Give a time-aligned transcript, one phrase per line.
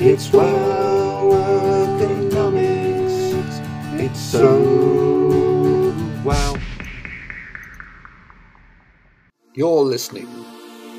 [0.00, 1.30] It's wow
[2.00, 3.12] economics.
[4.02, 5.92] It's so
[6.24, 6.56] wow.
[9.54, 10.26] You're listening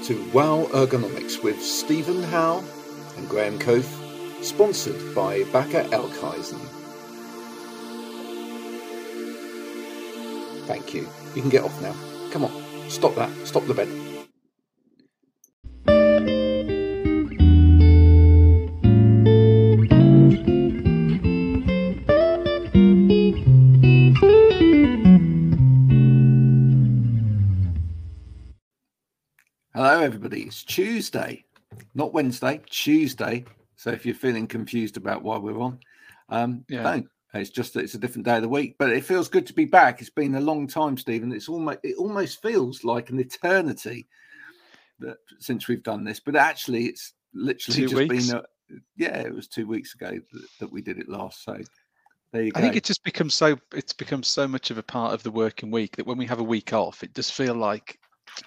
[0.06, 2.64] to Wow Ergonomics with Steven Howe
[3.18, 3.92] and Graham Coath,
[4.42, 6.60] sponsored by BakkerElkhuizen.
[10.68, 11.06] Thank you.
[11.36, 11.94] You can get off now.
[12.32, 13.30] Come on, stop that.
[13.46, 14.05] Stop the bed.
[29.96, 30.42] Hello, everybody.
[30.42, 31.46] It's Tuesday,
[31.94, 33.46] not Wednesday, Tuesday.
[33.78, 35.80] So if you're feeling confused about why we're on,
[36.28, 36.84] um, Yeah.
[36.84, 37.10] don't.
[37.34, 39.54] It's just that it's a different day of the week, but it feels good to
[39.54, 40.02] be back.
[40.02, 41.32] It's been a long time, Steven.
[41.32, 44.10] It's almost it almost feels like an eternity
[45.00, 48.28] that since we've done this, but actually, it's literally Two just weeks?
[48.28, 48.36] been.
[48.36, 48.44] A,
[48.98, 51.42] yeah, it was two weeks ago that, that we did it last.
[51.46, 51.58] So
[52.34, 52.60] there you go.
[52.60, 55.32] I think it just becomes so it's become so much of a part of the
[55.32, 57.98] working week that when we have a week off, it does feel like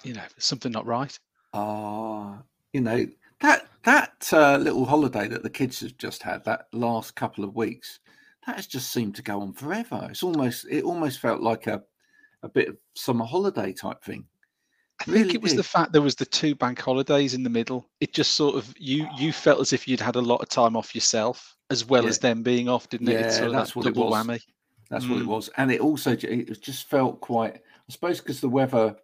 [0.03, 1.19] you know something not right.
[1.53, 3.07] Ah, you know
[3.41, 7.55] that that uh, little holiday that the kids have just had that last couple of
[7.57, 8.01] weeks,
[8.47, 10.07] that has just seemed to go on forever.
[10.11, 11.83] It's almost it almost felt like a
[12.43, 14.25] a bit of summer holiday type thing.
[15.01, 15.59] I think Really it was did.
[15.61, 17.89] the fact there was the two bank holidays in the middle.
[18.01, 20.77] It just sort of you you felt as if you'd had a lot of time
[20.77, 22.09] off yourself as well Yeah.
[22.11, 23.13] as them being off, didn't it?
[23.21, 24.13] Yeah, sort of that's that what it was.
[24.13, 24.41] whammy.
[24.91, 25.29] That's what it Mm.
[25.29, 27.57] was, and it also it just felt quite.
[27.57, 28.97] I suppose because the weather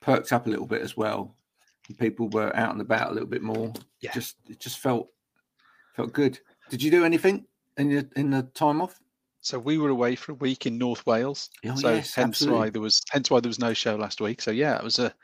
[0.00, 1.35] perked up a little bit as well,
[1.98, 3.72] people were out and about a little bit more.
[4.00, 4.12] Yeah.
[4.12, 5.08] Just it just felt
[5.94, 6.38] felt good.
[6.70, 8.98] Did you do anything in the in the time off?
[9.40, 11.50] So we were away for a week in North Wales.
[11.64, 12.58] Oh, so yes, hence absolutely.
[12.58, 14.40] why there was hence why there was no show last week.
[14.42, 15.14] So yeah, it was a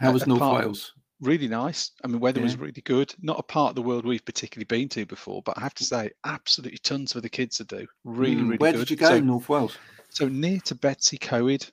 [0.00, 0.94] How a- was North Wales?
[1.20, 1.90] really nice.
[2.04, 3.12] I mean, weather was really good.
[3.20, 5.84] Not a part of the world we've particularly been to before, but I have to
[5.84, 7.86] say, absolutely tons for the kids to do.
[8.04, 8.78] Really, Mm, really Where good.
[8.78, 9.76] did you go So, in North Wales?
[10.10, 11.66] so near to Betws-y-Coed,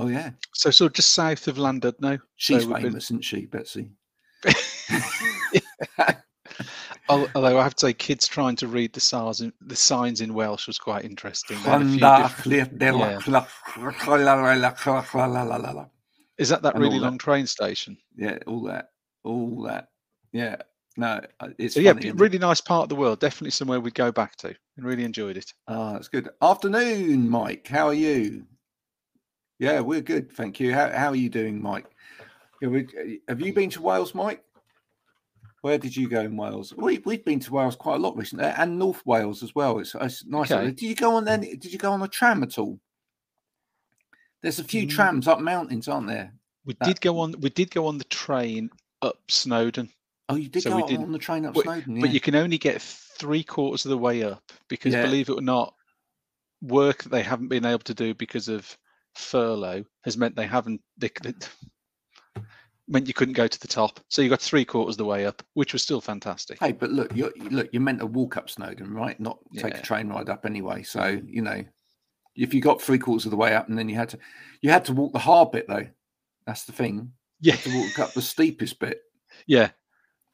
[0.00, 2.20] Oh yeah, so sort of just south of Llandudno.
[2.36, 3.90] she's so we've been- famous, isn't she, Betsy?
[7.10, 10.34] Although I have to say, kids trying to read the signs in, the signs in
[10.34, 11.56] Welsh was quite interesting.
[11.62, 12.46] They had a few Rhondda, different-
[16.36, 17.06] Is that that and all really that.
[17.06, 17.96] long train station?
[18.14, 18.90] Yeah, all that,
[19.24, 19.88] all that.
[20.32, 20.56] Yeah,
[20.98, 22.22] no, uh, it's So yeah, funny, b- isn't it?
[22.22, 23.20] really nice part of the world.
[23.20, 25.52] Definitely somewhere we'd go back to, and really enjoyed it.
[25.66, 26.28] Ah, that's good.
[26.42, 27.66] Afternoon, Mike.
[27.66, 28.44] How are you?
[29.58, 30.72] Yeah, we're good, thank you.
[30.72, 31.86] How how are you doing, Mike?
[32.62, 34.42] Have you been to Wales, Mike?
[35.62, 36.72] Where did you go in Wales?
[36.76, 39.78] We we've been to Wales quite a lot recently, and North Wales as well.
[39.80, 40.50] It's, it's nice.
[40.52, 40.66] Okay.
[40.70, 41.56] Did you go on any?
[41.56, 42.78] Did you go on a tram at all?
[44.42, 44.90] There's a few Mm.
[44.90, 46.32] trams up mountains, aren't there?
[46.64, 47.34] We That- did go on.
[47.40, 48.70] We did go on the train
[49.02, 49.90] up Snowdon.
[50.28, 52.00] Oh, you did So go on- on the train up but- Snowdon, yeah.
[52.02, 55.02] but you can only get three quarters of the way up because Yeah.
[55.02, 55.74] believe it or not
[56.60, 58.76] work that they haven't been able to do because of
[59.18, 61.34] furlough has meant they haven't they, they-
[62.90, 65.26] meant you couldn't go to the top so you got three quarters of the way
[65.26, 68.48] up which was still fantastic Hey, but look, you're look, you're meant to walk up
[68.48, 69.18] Snowdon, right?
[69.20, 70.82] Not take a train ride up anyway.
[70.82, 71.62] So you know,
[72.34, 74.18] if you got three quarters of the way up, and then you had to,
[74.62, 75.86] you had to walk the hard bit though.
[76.46, 77.12] That's the thing.
[77.40, 79.02] yeah To walk up the steepest bit,
[79.46, 79.70] yeah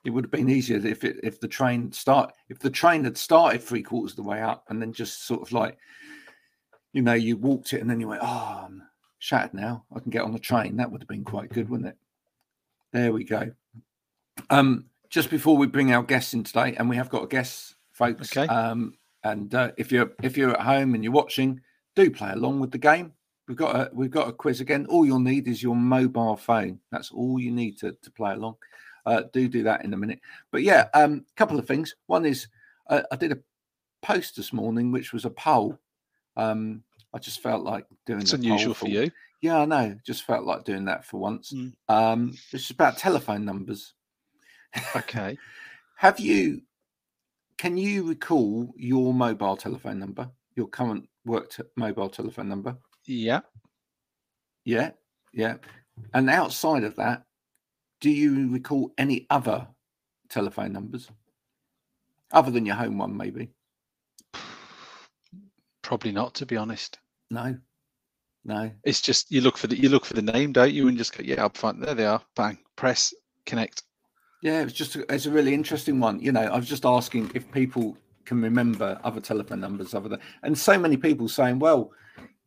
[0.05, 3.17] it would have been easier if it if the train start if the train had
[3.17, 5.77] started three quarters of the way up, and then just sort of like,
[6.95, 8.83] you know, you walked it, and then you went, oh, I'm
[9.19, 9.85] shattered now.
[9.95, 10.77] I can get on the train.
[10.77, 11.99] That would have been quite good, wouldn't it?
[12.93, 13.51] There we go.
[14.49, 17.75] Um, just before we bring our guests in today, and we have got a guest,
[17.93, 18.35] folks.
[18.35, 18.47] Okay.
[18.47, 18.95] Um,
[19.25, 21.61] and uh, if you're if you're at home and you're watching,
[21.97, 23.13] do play along with the game.
[23.49, 24.87] We've got a we've got a quiz again.
[24.87, 26.79] All you'll need is your mobile phone.
[26.93, 28.57] That's all you need to to play along.
[29.05, 30.21] Uh, do do that in a minute.
[30.53, 31.97] But yeah, a um, couple of things.
[32.07, 32.47] One is
[32.89, 33.39] uh, I did a
[34.01, 35.79] post this morning, which was a poll.
[36.37, 38.21] Um, I just felt like doing.
[38.21, 39.11] it's unusual for you
[39.45, 39.95] yeah, I know.
[40.07, 41.53] Just felt like doing that for once.
[41.53, 41.75] Mm.
[41.91, 43.93] Um, it's about telephone numbers.
[44.97, 45.37] okay
[45.99, 46.63] Have you?
[47.59, 50.31] Can you recall your mobile telephone number?
[50.57, 52.75] Your current work t- mobile telephone number?
[53.05, 53.41] yeah
[54.65, 54.93] Yeah,
[55.35, 55.57] yeah.
[56.15, 57.25] And outside of that,
[58.01, 59.69] do you recall any other
[60.31, 61.11] telephone numbers
[62.33, 63.15] other than your home one?
[63.15, 63.51] Maybe.
[65.85, 66.99] Probably not to be honest
[67.31, 67.57] No.
[68.45, 68.71] No.
[68.83, 71.17] it's just you look for the you look for the name don't you and just
[71.17, 73.15] go yeah i'll find there they are bang press
[73.47, 73.83] connect
[74.43, 76.21] Yeah, it's just a, it's a really interesting one.
[76.21, 77.97] You know, I was just asking if people
[78.27, 81.93] can remember other telephone numbers other than, and so many people saying, "Well,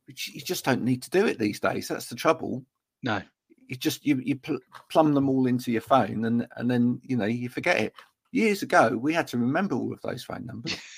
[0.07, 2.63] you you just don't need to do it these days." That's the trouble.
[3.01, 3.21] no
[3.67, 7.17] You just you you pl- plumb them all into your phone, and and then you
[7.17, 7.93] know you forget it.
[8.31, 10.77] years ago, we had to remember all of those phone numbers.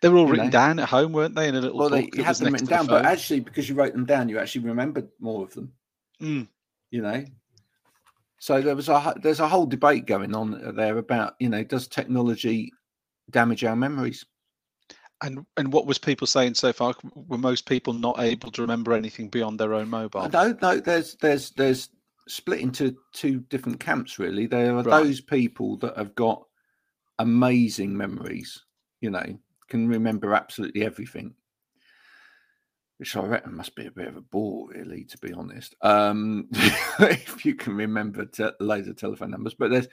[0.00, 0.52] They were all written know.
[0.52, 1.48] down at home, weren't they?
[1.48, 3.40] In a little well, they, book you had them written to the down, but actually,
[3.40, 5.72] because you wrote them down, you actually remembered more of them.
[6.20, 6.48] Mm.
[6.90, 7.24] You know.
[8.38, 11.88] So there was a there's a whole debate going on there about you know does
[11.88, 12.72] technology
[13.30, 14.24] damage our memories?
[15.20, 16.94] And and what was people saying so far?
[17.14, 20.28] Were most people not able to remember anything beyond their own mobile?
[20.28, 20.78] No, no.
[20.78, 21.88] There's there's there's
[22.28, 24.46] split into two different camps really.
[24.46, 25.02] There are Right.
[25.02, 26.44] those people that have got
[27.18, 28.64] amazing memories,
[29.00, 31.34] you know, can remember absolutely everything.
[32.98, 35.76] Which I reckon must be a bit of a bore, really, to be honest.
[35.82, 39.86] Um, if you can remember te- loads of telephone numbers, but there's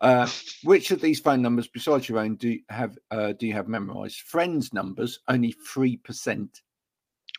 [0.00, 0.28] uh,
[0.62, 3.68] which of these phone numbers besides your own do you have uh, do you have
[3.68, 4.20] memorized?
[4.20, 6.60] Friends numbers only three percent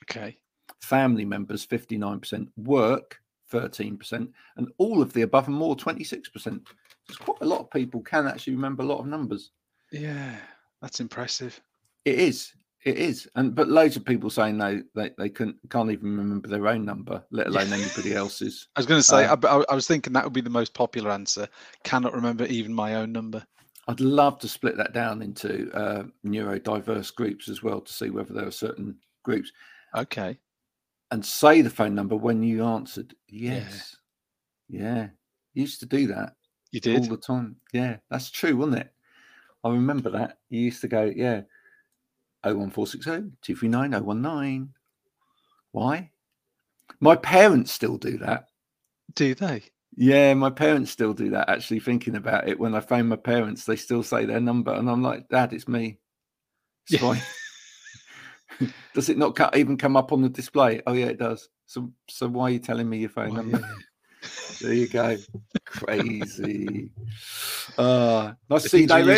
[0.04, 0.38] Okay.
[0.82, 3.22] family members 59%, work
[3.52, 4.28] 13%,
[4.58, 6.68] and all of the above and more 26%.
[7.08, 9.52] There's quite a lot of people can actually remember a lot of numbers.
[9.92, 10.36] Yeah,
[10.82, 11.62] that's impressive.
[12.06, 12.52] It is,
[12.86, 16.48] it is, and but loads of people saying no, they they couldn't can't even remember
[16.50, 18.68] their own number, let alone anybody else's.
[18.76, 20.50] I was going to say, Uh, I, I- I was thinking that would be the
[20.50, 21.48] most popular answer.
[21.84, 23.46] Cannot remember even my own number.
[23.88, 28.34] I'd love to split that down into uh, neurodiverse groups as well to see whether
[28.34, 29.52] there are certain groups
[29.96, 30.38] Okay.
[31.12, 33.96] and say the phone number when you answered yes.
[34.70, 35.10] Yeah,
[35.54, 36.36] used to do that.
[36.72, 37.58] You did all the time.
[37.74, 38.94] Yeah, that's true, wasn't it?
[39.66, 40.38] I remember that.
[40.50, 41.42] You used to go, yeah,
[42.44, 44.74] 01460 239 019.
[45.72, 46.12] Why?
[47.00, 48.48] My parents still do that.
[49.16, 49.64] Do they?
[49.96, 51.50] Yeah, my parents still do that.
[51.50, 54.90] Actually, thinking about it, when I phone my parents, they still say their number, and
[54.90, 56.00] I'm like, Dad, it's me.
[56.86, 57.00] It's Yeah.
[57.00, 57.22] fine.
[58.94, 60.82] does it not even come up on the display?
[60.88, 61.50] Oh yeah, it does.
[61.66, 63.58] So, so why are you telling me your phone Why, number?
[63.58, 63.74] yeah.
[64.62, 65.18] There you go.
[65.66, 66.90] Crazy.
[67.78, 69.16] Uh, nice to see you, we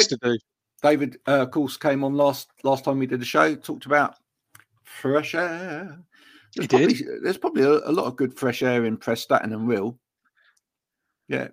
[0.81, 1.13] David.
[1.13, 1.33] used to do.
[1.35, 3.55] David, uh, of course, came on last last time we did the show.
[3.55, 4.15] Talked about
[4.83, 5.99] fresh air.
[6.55, 7.07] There's He probably, did.
[7.23, 9.97] There's probably a, a lot of good fresh air in Prestatyn and Rhyl.
[11.27, 11.49] Yeah,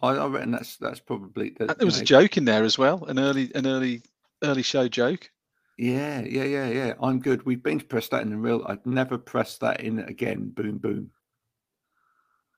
[0.00, 1.56] I, I reckon that's that's probably.
[1.60, 3.04] And there you was a joke in there as well.
[3.04, 4.02] An early, an early,
[4.42, 5.30] early show joke.
[5.78, 6.94] Yeah, yeah, yeah, yeah.
[7.00, 7.46] I'm good.
[7.46, 8.68] We've been to Prestatyn and Rhyl.
[8.68, 10.50] I'd never press that in again.
[10.50, 11.10] Boom, boom.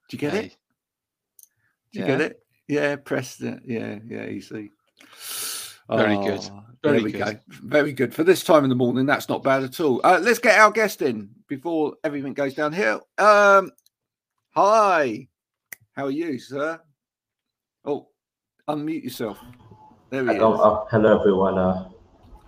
[0.09, 0.43] Do you get it?
[0.43, 0.57] Hey,
[1.93, 2.41] Do you get it?
[2.67, 3.63] Yeah, press it.
[3.65, 4.73] Yeah, yeah, easy.
[5.89, 6.41] Very good.
[6.83, 7.19] Very there we good.
[7.21, 7.39] go.
[7.49, 8.15] Very good.
[8.15, 10.01] For this time in the morning, that's not bad at all.
[10.05, 13.07] Uh, let's get our guest in before everything goes downhill.
[13.19, 13.71] Um,
[14.51, 15.29] hi.
[15.93, 16.81] How are you, sir?
[17.85, 18.09] Oh,
[18.69, 19.39] unmute yourself.
[20.11, 20.55] There we go.
[20.55, 20.61] is.
[20.61, 21.59] uh, hello everyone.
[21.59, 21.89] Uh,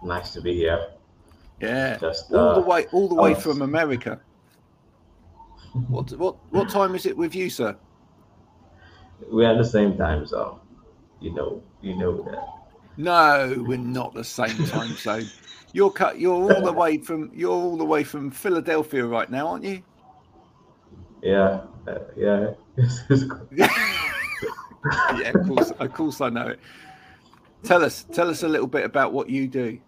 [0.02, 0.88] nice to be here.
[1.60, 1.96] Yeah.
[1.98, 4.20] Just All the uh, way all the way was- from America.
[5.88, 7.76] What what what time is it with you, sir?
[9.30, 10.60] we're at the same time zone.
[11.20, 12.44] You know, you know that.
[12.96, 15.26] No, we're not the same time zone.
[15.72, 16.18] You're cut.
[16.18, 17.30] You're all the way from.
[17.34, 19.82] You're all the way from Philadelphia right now, aren't you?
[21.22, 22.52] Yeah, uh, yeah.
[25.16, 25.70] yeah, of course.
[25.72, 26.60] Of course, I know it.
[27.62, 28.06] Tell us.
[28.12, 29.78] Tell us a little bit about what you do.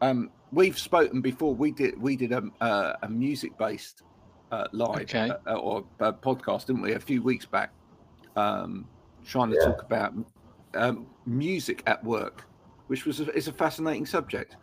[0.00, 1.54] Um, we've spoken before.
[1.54, 2.00] We did.
[2.00, 4.02] We did a uh, a music based
[4.50, 5.30] uh, live Okay.
[5.46, 6.92] uh, or uh, podcast, didn't we?
[6.92, 7.70] A few weeks back,
[8.36, 8.86] um,
[9.24, 9.66] trying to Yeah.
[9.66, 10.14] talk about
[10.74, 12.44] um, music at work,
[12.88, 14.56] which was a, is a fascinating subject.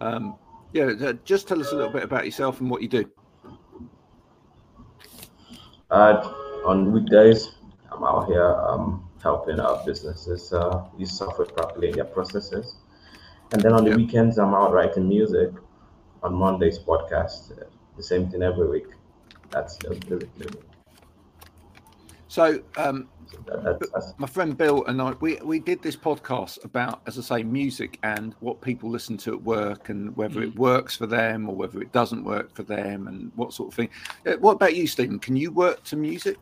[0.00, 0.36] Um,
[0.72, 3.10] yeah, uh, just tell us a little bit about yourself and what you do.
[5.90, 6.32] uh,
[6.64, 7.52] on weekdays,
[7.92, 12.76] I'm out here um, helping our businesses uh, use software properly in their processes,
[13.52, 15.50] and then on the weekends, I'm out writing music.
[16.22, 17.52] On Mondays, podcast.
[17.52, 18.86] Uh, the same thing every week.
[19.50, 20.58] That's the, the, the,
[22.36, 23.08] So, um,
[23.46, 27.18] that, that's, that's my friend Bill and I, we, we did this podcast about, as
[27.18, 31.06] I say, music and what people listen to at work and whether it works for
[31.06, 33.88] them or whether it doesn't work for them and what sort of thing.
[34.26, 35.18] Uh, What about you, Steven?
[35.18, 36.36] Can you work to music?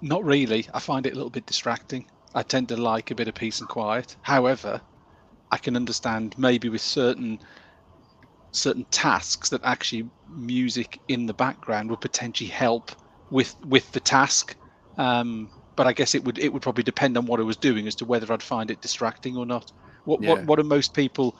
[0.00, 0.66] Not really.
[0.72, 2.06] I find it a little bit distracting.
[2.34, 4.16] I tend to like a bit of peace and quiet.
[4.22, 4.80] However,
[5.50, 7.38] I can understand maybe with certain
[8.52, 12.92] certain tasks that actually music in the background would potentially help
[13.34, 14.56] with with the task.
[14.96, 17.88] Um, but I guess it would it would probably depend on what I was doing
[17.88, 19.72] as to whether I'd find it distracting or not.
[20.04, 20.28] What Yeah.
[20.28, 21.36] what what are most people?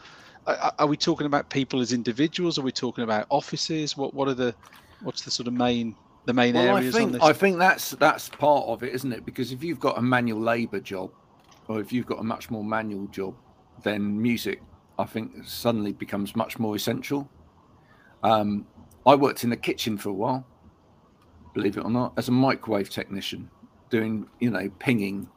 [0.47, 2.59] Are, are we talking about people as individuals?
[2.59, 3.97] Are we talking about offices?
[3.97, 4.57] What what are the
[4.99, 5.97] what's the sort of main
[6.27, 7.23] the main Well, I areas on think this?
[7.23, 9.25] I think that's that's part of it, isn't it?
[9.25, 11.13] Because if you've got a manual labour job,
[11.69, 13.37] or if you've got a much more manual job,
[13.85, 14.63] then music,
[14.99, 17.33] I think, suddenly becomes much more essential.
[18.23, 18.67] Um,
[19.07, 20.49] I worked in the kitchen for a while,
[21.55, 23.49] believe it or not, as a microwave technician,
[23.91, 25.29] doing you know pinging,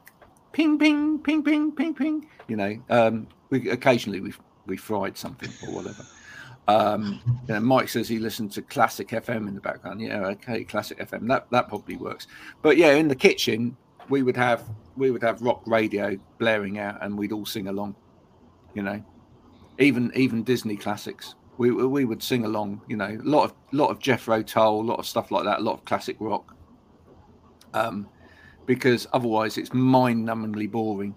[0.51, 2.27] ping, ping, ping, ping, ping, ping.
[2.47, 4.33] You know, um, we occasionally we
[4.65, 6.03] we fried something or whatever.
[6.67, 10.01] Um, you know, Mike says he listened to classic FM in the background.
[10.01, 11.27] Yeah, okay, classic FM.
[11.27, 12.27] That that probably works.
[12.61, 13.77] But yeah, in the kitchen,
[14.09, 14.63] we would have
[14.97, 17.95] we would have rock radio blaring out, and we'd all sing along.
[18.73, 19.03] You know,
[19.79, 21.35] even even Disney classics.
[21.57, 22.81] We we would sing along.
[22.87, 25.59] You know, a lot of lot of Jethro Tull, a lot of stuff like that,
[25.59, 26.55] a lot of classic rock.
[27.73, 28.07] Um,
[28.65, 31.15] because otherwise it's mind-numbingly boring.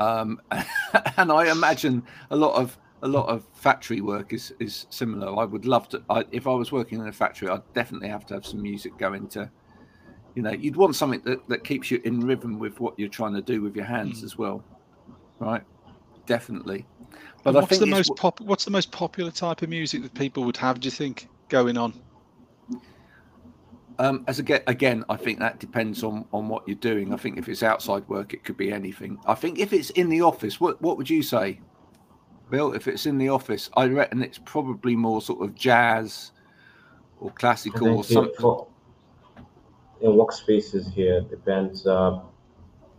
[0.00, 0.40] Um,
[1.16, 5.38] and I imagine a lot of a lot of factory work is is similar.
[5.40, 6.02] I would love to.
[6.10, 8.98] I, if I was working in a factory, I'd definitely have to have some music
[8.98, 9.50] going to.
[10.34, 13.34] You know, you'd want something that, that keeps you in rhythm with what you're trying
[13.34, 14.24] to do with your hands mm.
[14.24, 14.62] as well,
[15.40, 15.62] right?
[16.28, 16.84] Definitely.
[17.42, 18.40] But what's I think the most pop?
[18.40, 20.78] What's the most popular type of music that people would have?
[20.78, 21.94] Do you think going on?
[23.98, 27.14] Um, as again, again, I think that depends on on what you're doing.
[27.14, 29.18] I think if it's outside work, it could be anything.
[29.26, 31.60] I think if it's in the office, what what would you say,
[32.50, 32.74] Bill?
[32.74, 36.32] If it's in the office, I reckon it's probably more sort of jazz
[37.20, 38.34] or classical or something.
[38.38, 38.66] For,
[40.02, 41.86] in workspaces here depends.
[41.86, 42.20] Uh,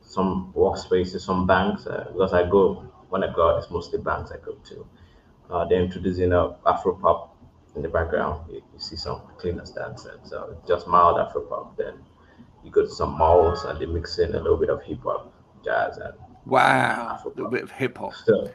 [0.02, 4.32] some workspaces, some banks, uh, because I go when I go out, it's mostly banks
[4.32, 4.88] I go to.
[5.50, 7.36] Uh, they're introducing a Afro pop
[7.76, 10.20] in the background, you, you see some cleaners dancing.
[10.24, 11.78] So just mild Afro pop.
[11.78, 11.94] Then
[12.64, 15.34] you go to some malls and they mix in a little bit of hip hop,
[15.64, 16.14] jazz, and
[16.46, 18.14] wow, a little bit of hip hop.
[18.26, 18.52] So,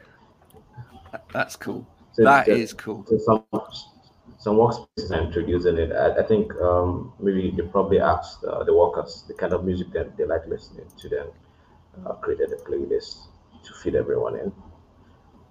[1.33, 1.87] That's cool.
[2.13, 3.05] So that just, is cool.
[3.07, 3.43] So some
[4.37, 5.91] some workspaces are introducing it.
[5.91, 9.91] I, I think um, maybe they probably asked uh, the workers the kind of music
[9.93, 11.25] that they like listening to, then
[12.05, 13.27] uh, created a playlist
[13.65, 14.51] to fit everyone in.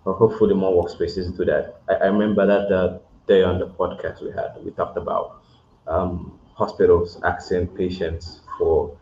[0.04, 1.80] But hopefully, more workspaces do that.
[1.88, 5.42] I, I remember that uh, day on the podcast we had, we talked about
[5.87, 8.97] um, hospitals asking patients for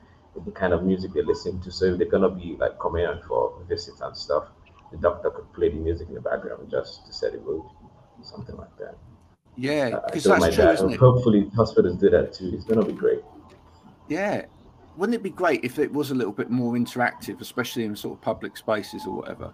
[0.44, 1.70] the kind of music they listen to.
[1.70, 4.44] So if they're gonna be like coming in for visits and stuff,
[4.90, 7.62] the doctor could play the music in the background just to set the mood,
[8.22, 8.96] something like that.
[9.56, 10.98] Yeah, because uh, that's true, dad, isn't it?
[10.98, 12.52] Hopefully, hospitals do that too.
[12.54, 13.20] It's gonna be great.
[14.08, 14.46] Yeah,
[14.96, 18.18] wouldn't it be great if it was a little bit more interactive, especially in sort
[18.18, 19.52] of public spaces or whatever?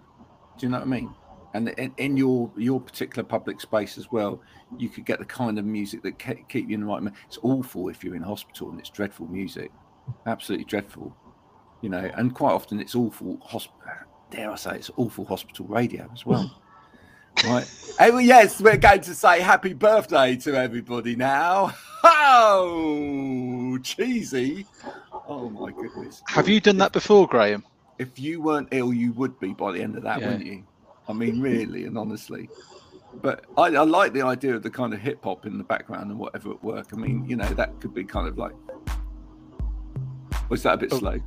[0.57, 1.13] Do you know what I mean?
[1.53, 4.41] and in, in, your your particular public space as well,
[4.77, 7.13] you could get the kind of music that keep you in the right mood.
[7.27, 9.71] It's awful if you're in hospital and it's dreadful music,
[10.25, 11.15] absolutely dreadful,
[11.81, 12.09] you know.
[12.15, 13.37] And quite often it's awful.
[13.37, 13.69] Hosp-
[14.29, 16.61] dare I say it's awful hospital radio as well.
[17.45, 17.95] right.
[17.99, 21.73] Oh yes, we're going to say happy birthday to everybody now.
[22.01, 24.65] Oh, cheesy!
[25.29, 26.23] Oh my goodness.
[26.27, 27.63] Have you done that before, Graham?
[27.99, 30.27] If you weren't ill, you would be by the end of that, yeah.
[30.27, 30.63] wouldn't you?
[31.07, 32.49] I mean, really and honestly.
[33.21, 36.09] But I, I like the idea of the kind of hip hop in the background
[36.09, 36.87] and whatever at work.
[36.93, 38.53] I mean, you know, that could be kind of like.
[40.49, 40.97] Was that a bit oh.
[40.97, 41.19] slow?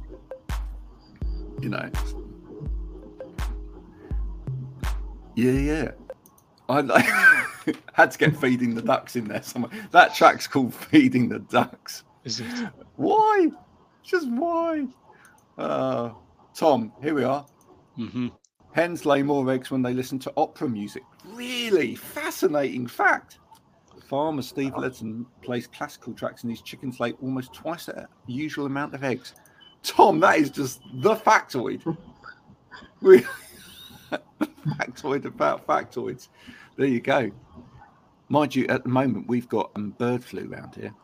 [1.61, 1.91] You know.
[5.37, 5.91] Yeah, yeah.
[6.69, 7.05] I like,
[7.93, 9.71] had to get feeding the ducks in there somewhere.
[9.93, 12.47] That track's called "Feeding the Ducks." Is it?
[12.97, 13.49] Why?
[14.03, 14.87] Just why?
[15.59, 16.11] Uh,
[16.55, 17.47] Tom, here we are.
[17.99, 18.29] Mm-hmm.
[18.73, 21.03] Hens lay more eggs when they listen to opera music.
[21.27, 23.39] Really fascinating fact.
[24.09, 28.95] Farmer Steve Ledson plays classical tracks and his chickens lay almost twice the usual amount
[28.95, 29.35] of eggs.
[29.83, 31.97] Tom, that is just the factoid.
[33.01, 33.25] we
[34.79, 36.29] factoid about factoids.
[36.77, 37.31] There you go.
[38.29, 40.95] Mind you, at the moment we've got um, bird flu around here.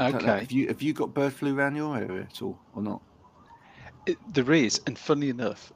[0.00, 0.26] Okay.
[0.26, 3.00] Have you have you got bird flu around your area at all, or not?
[4.06, 5.72] It, there is, and funny enough,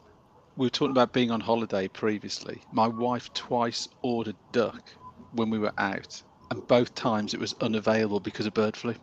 [0.56, 2.60] we were talking about being on holiday previously.
[2.72, 4.90] My wife twice ordered duck
[5.32, 6.20] when we were out,
[6.50, 8.94] and both times it was unavailable because of bird flu.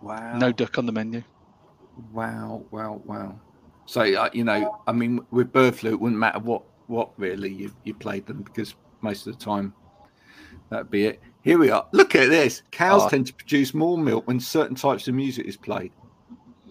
[0.00, 0.38] Wow.
[0.38, 1.22] No duck on the menu.
[2.12, 3.38] Wow, wow, wow.
[3.86, 7.52] So uh, you know, I mean, with bird flu, it wouldn't matter what what really
[7.52, 9.74] you you played them because most of the time
[10.70, 11.22] that'd be it.
[11.44, 11.86] Here we are.
[11.92, 12.62] Look at this.
[12.70, 13.08] Cows oh.
[13.10, 15.92] tend to produce more milk when certain types of music is played.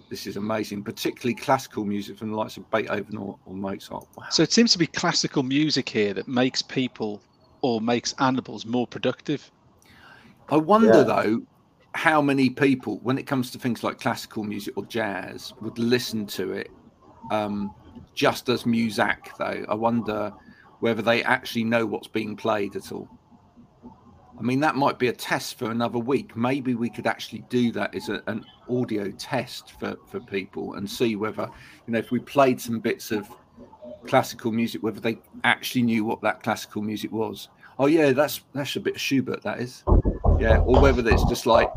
[0.09, 4.07] This is amazing, particularly classical music from the likes of Beethoven or, or Mozart.
[4.17, 4.25] Wow.
[4.31, 7.21] So it seems to be classical music here that makes people
[7.61, 9.51] or makes animals more productive.
[10.49, 11.03] I wonder yeah.
[11.03, 11.41] though
[11.93, 16.25] how many people, when it comes to things like classical music or jazz, would listen
[16.25, 16.71] to it
[17.29, 17.71] um,
[18.15, 19.29] just as music.
[19.37, 20.33] Though I wonder
[20.79, 23.07] whether they actually know what's being played at all.
[24.37, 26.35] I mean, that might be a test for another week.
[26.35, 30.89] Maybe we could actually do that as a, an audio test for, for people and
[30.89, 31.49] see whether,
[31.85, 33.27] you know, if we played some bits of
[34.05, 37.49] classical music, whether they actually knew what that classical music was.
[37.79, 39.83] Oh, yeah, that's that's a bit of Schubert, that is.
[40.39, 40.59] Yeah.
[40.59, 41.71] Or whether it's just like,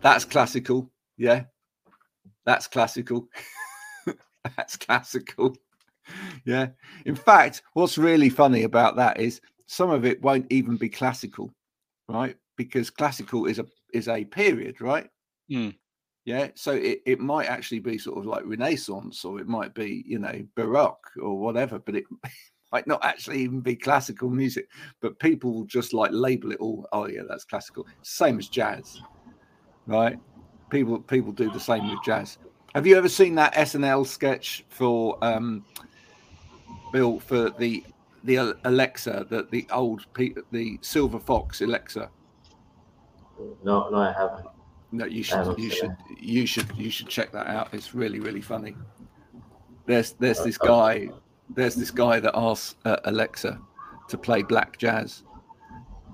[0.00, 0.90] that's classical.
[1.16, 1.44] Yeah.
[2.44, 3.28] That's classical.
[4.56, 5.54] That's classical.
[6.46, 6.68] Yeah.
[7.04, 11.52] In fact, what's really funny about that is some of it won't even be classical,
[12.08, 12.36] right?
[12.56, 15.08] Because classical is a is a period, right?
[15.50, 15.74] Mm.
[16.24, 16.48] Yeah.
[16.54, 20.18] So it, it might actually be sort of like Renaissance or it might be, you
[20.18, 22.04] know, Baroque or whatever, but it
[22.72, 24.68] might not actually even be classical music.
[25.00, 27.86] But people will just like label it all, oh yeah, that's classical.
[28.02, 29.00] Same as jazz.
[29.86, 30.18] Right?
[30.70, 32.36] People people do the same with jazz.
[32.74, 35.64] Have you ever seen that SNL sketch for um
[36.92, 37.82] Bill for the
[38.24, 40.06] the Alexa, the the old
[40.50, 42.10] the Silver Fox Alexa?
[43.64, 44.46] No, no, I haven't.
[44.90, 47.68] No, you should you should you should you should check that out.
[47.72, 48.74] It's really really funny.
[49.86, 51.08] There's there's this guy
[51.50, 53.60] there's this guy that asks uh, Alexa
[54.08, 55.22] to play black jazz.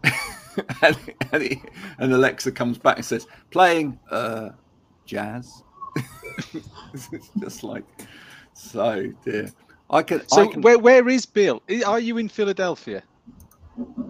[0.82, 0.96] and,
[1.32, 1.62] and, he,
[1.98, 4.50] and, Alexa comes back and says, "Playing uh,
[5.06, 5.62] jazz."
[6.92, 7.84] it's just like
[8.52, 9.50] so dear.
[9.90, 10.26] I can.
[10.28, 10.62] So I can...
[10.62, 11.62] where where is Bill?
[11.86, 13.02] Are you in Philadelphia?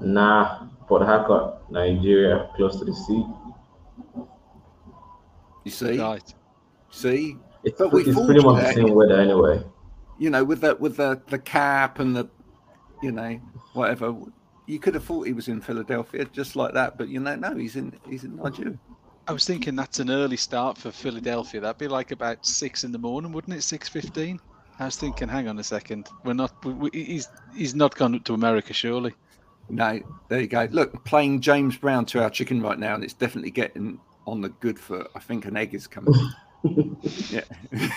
[0.00, 3.24] Nah, Port Harcourt, Nigeria, close to the sea.
[5.64, 6.34] You see, right?
[6.90, 9.62] See, it's, but it's pretty much the same weather anyway.
[10.18, 12.28] You know, with the with the the cap and the,
[13.02, 13.40] you know,
[13.72, 14.14] whatever.
[14.66, 17.54] You could have thought he was in Philadelphia just like that, but you know, no,
[17.54, 18.78] he's in he's in Nigeria.
[19.28, 21.60] I was thinking that's an early start for Philadelphia.
[21.60, 23.62] That'd be like about six in the morning, wouldn't it?
[23.62, 24.40] Six fifteen.
[24.78, 26.52] I was thinking, hang on a second, we're not.
[26.64, 29.14] We, he's he's not gone to America, surely.
[29.68, 30.68] No, there you go.
[30.70, 34.48] Look, playing James Brown to our chicken right now, and it's definitely getting on the
[34.48, 35.10] good foot.
[35.14, 36.14] I think an egg is coming.
[37.30, 37.44] yeah.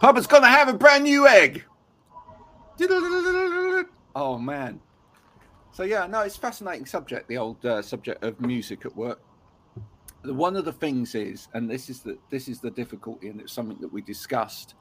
[0.00, 1.64] Papa's gonna have a brand new egg.
[4.16, 4.80] Oh man.
[5.72, 7.28] So yeah, no, it's fascinating subject.
[7.28, 9.20] The old uh, subject of music at work.
[10.22, 13.40] The, one of the things is, and this is the this is the difficulty, and
[13.40, 14.74] it's something that we discussed.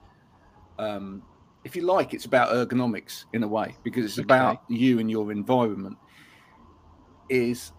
[0.79, 1.23] Um,
[1.63, 4.23] if you like, it's about ergonomics in a way because it's okay.
[4.23, 5.97] about you and your environment.
[7.29, 7.71] Is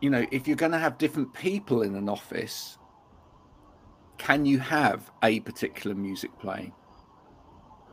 [0.00, 2.76] you know, if you're going to have different people in an office,
[4.18, 6.72] can you have a particular music playing?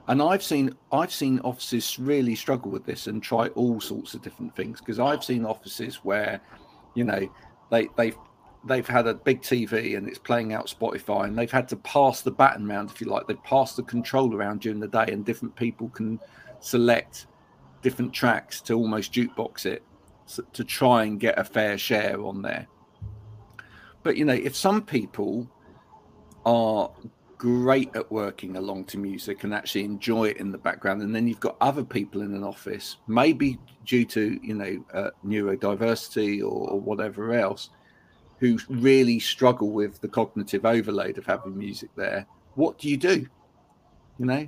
[0.08, 4.24] And I've seen I've seen offices really struggle with this and try all sorts of
[4.24, 6.42] different things because I've seen offices where,
[6.96, 7.32] you know,
[7.70, 8.18] they they've
[8.66, 12.22] they've had a big TV and it's playing out Spotify and they've had to pass
[12.22, 13.28] the baton round if you like.
[13.28, 16.20] They've passed the control around during the day and different people can
[16.60, 17.28] select
[17.82, 19.84] different tracks to almost jukebox it
[20.54, 22.68] to try and get a fair share on there.
[24.04, 25.50] But you know, if some people
[26.46, 26.92] are
[27.38, 31.28] great at working along to music and actually enjoy it in the background, and then
[31.28, 36.70] you've got other people in an office, maybe due to you know uh, neurodiversity or,
[36.70, 37.70] or whatever else,
[38.40, 42.26] who really struggle with the cognitive overload of having music there.
[42.56, 43.28] What do you do?
[44.18, 44.48] You know,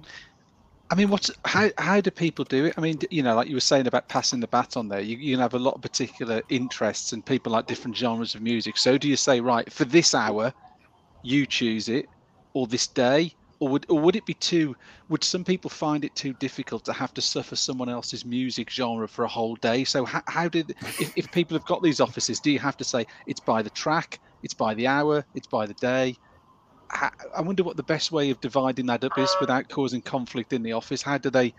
[0.91, 2.73] I mean, what's how how do people do it?
[2.77, 5.37] I mean, you know, like you were saying about passing the baton there, you you
[5.37, 8.77] have a lot of particular interests and people like different genres of music.
[8.77, 10.53] So do you say, right, for this hour,
[11.23, 12.07] you choose it,
[12.53, 14.75] or this day, or would or would it be too?
[15.07, 19.07] Would some people find it too difficult to have to suffer someone else's music genre
[19.07, 19.83] for a whole day?
[19.83, 22.83] So how, how did if, if people have got these offices, do you have to
[22.83, 26.15] say it's by the track, it's by the hour, it's by the day?
[26.89, 30.63] I wonder what the best way of dividing that up is without causing conflict in
[30.63, 31.01] the office.
[31.01, 31.53] How do they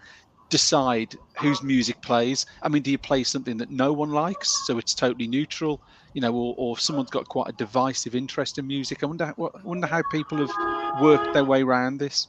[0.52, 2.44] decide whose music plays?
[2.62, 5.80] I mean, do you play something that no one likes, so it's totally neutral,
[6.12, 9.02] you know, or, or someone's got quite a divisive interest in music?
[9.02, 12.28] I wonder, I wonder how people have worked their way around this.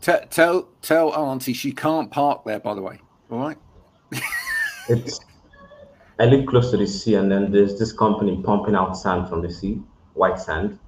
[0.00, 2.58] Tell tell, tell Auntie she can't park there.
[2.58, 2.98] By the way,
[3.30, 3.58] all right.
[4.88, 5.20] it's
[6.18, 9.42] I live close to the sea, and then there's this company pumping out sand from
[9.42, 9.82] the sea,
[10.14, 10.78] white sand.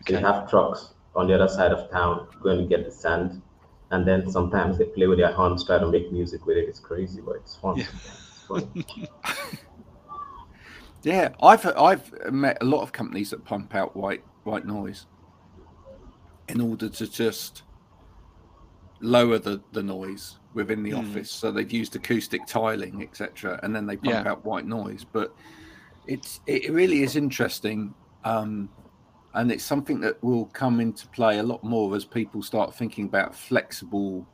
[0.00, 0.14] Okay.
[0.14, 3.42] They have trucks on the other side of town going to get the sand.
[3.94, 6.68] And then sometimes they play with their horns, try to make music with it.
[6.68, 7.76] It's crazy, but it's fun.
[7.76, 8.84] Yeah, it's fun.
[11.04, 15.06] yeah I've I've met a lot of companies that pump out white white noise
[16.48, 17.62] in order to just
[19.00, 20.98] lower the, the noise within the mm.
[20.98, 21.30] office.
[21.30, 24.32] So they've used acoustic tiling, etc., and then they pump yeah.
[24.32, 25.04] out white noise.
[25.04, 25.32] But
[26.08, 27.94] it's it really is interesting.
[28.24, 28.70] Um,
[29.34, 33.06] and it's something that will come into play a lot more as people start thinking
[33.06, 34.26] about flexible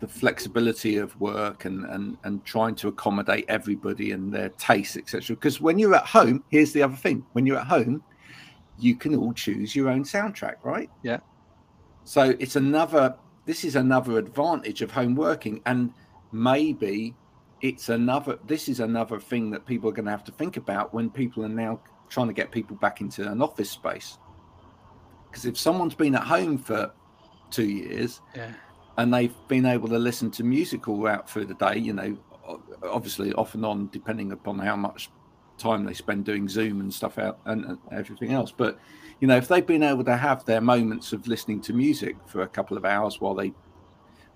[0.00, 5.34] the flexibility of work and and and trying to accommodate everybody and their tastes etc
[5.34, 7.24] because when you're at home here's the other thing.
[7.32, 8.02] When you're at home
[8.78, 10.90] you can all choose your own soundtrack right?
[11.02, 11.18] Yeah.
[12.04, 15.92] So it's another this is another advantage of home working and
[16.30, 17.14] maybe
[17.62, 20.92] it's another this is another thing that people are going to have to think about
[20.92, 21.80] when people are now
[22.10, 24.18] trying to get people back into an office space
[25.36, 26.90] because if someone's been at home for
[27.50, 28.52] two years, Yeah.
[28.96, 31.76] and they've been able to listen to music all out through the day.
[31.78, 32.16] You know,
[32.82, 35.10] obviously off and on, depending upon how much
[35.58, 38.50] time they spend doing Zoom and stuff out and, and everything else.
[38.50, 38.78] But
[39.20, 42.40] you know, if they've been able to have their moments of listening to music for
[42.40, 43.52] a couple of hours while they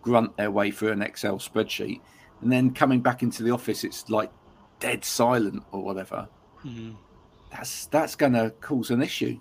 [0.02, 2.02] grunt their way through an Excel spreadsheet,
[2.42, 4.30] and then coming back into the office, it's like
[4.80, 6.28] dead silent or whatever.
[6.62, 6.96] Mhm.
[7.50, 9.38] That's that's going to cause an issue.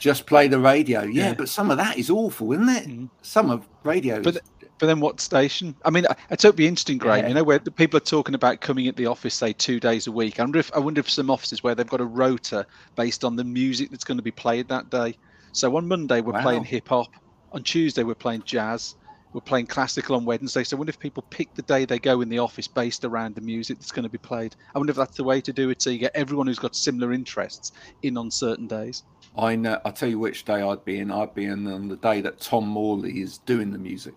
[0.00, 1.34] Just play the radio, yeah, Yeah.
[1.34, 2.86] but some of that is awful, isn't it?
[2.88, 3.08] Mhm.
[3.22, 4.40] Some of radio, But is-
[4.80, 5.74] But then what station?
[5.84, 7.18] I mean, I- it's it'd be interesting, Graham.
[7.24, 7.28] Yeah.
[7.30, 10.06] You know, where the people are talking about coming at the office, say two days
[10.06, 10.38] a week.
[10.38, 13.34] I wonder if I wonder if some offices where they've got a rota based on
[13.34, 15.16] the music that's going to be played that day.
[15.50, 17.08] So on Monday we're playing hip hop.
[17.50, 18.94] On Tuesday we're playing jazz.
[19.32, 20.64] We're playing classical on Wednesday.
[20.64, 23.34] So I wonder if people pick the day they go in the office based around
[23.34, 24.56] the music that's going to be played.
[24.74, 25.82] I wonder if that's the way to do it.
[25.82, 29.04] So you get everyone who's got similar interests in on certain days.
[29.36, 29.80] I know.
[29.84, 31.10] I'll tell you which day I'd be in.
[31.10, 34.14] I'd be in on the day that Tom Morley is doing the music.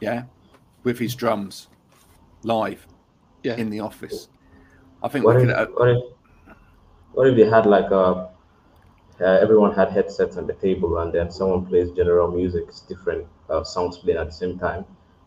[0.00, 0.24] Yeah,
[0.84, 1.68] with his drums,
[2.44, 2.86] live
[3.42, 3.56] Yeah.
[3.56, 4.28] in the office.
[5.02, 5.74] I think What we if, could.
[5.74, 6.02] What if,
[7.12, 8.30] what if they had like a,
[9.20, 13.26] uh, everyone had headsets on the table and then someone plays general music, it's different
[13.48, 14.84] uh, songs playing at the same time.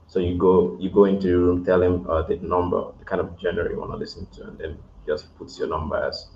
[0.07, 3.21] So you go you go into your room, tell him uh, the number, the kind
[3.21, 4.77] of genre you want to listen to, and then
[5.07, 6.27] just puts your number as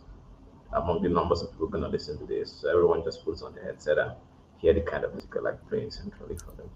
[0.73, 2.51] among the numbers of people gonna listen to this.
[2.51, 4.11] So everyone just puts on the headset and
[4.57, 6.69] hear the kind of music I like playing centrally for them.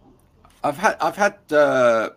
[0.64, 2.10] I've had I've had uh,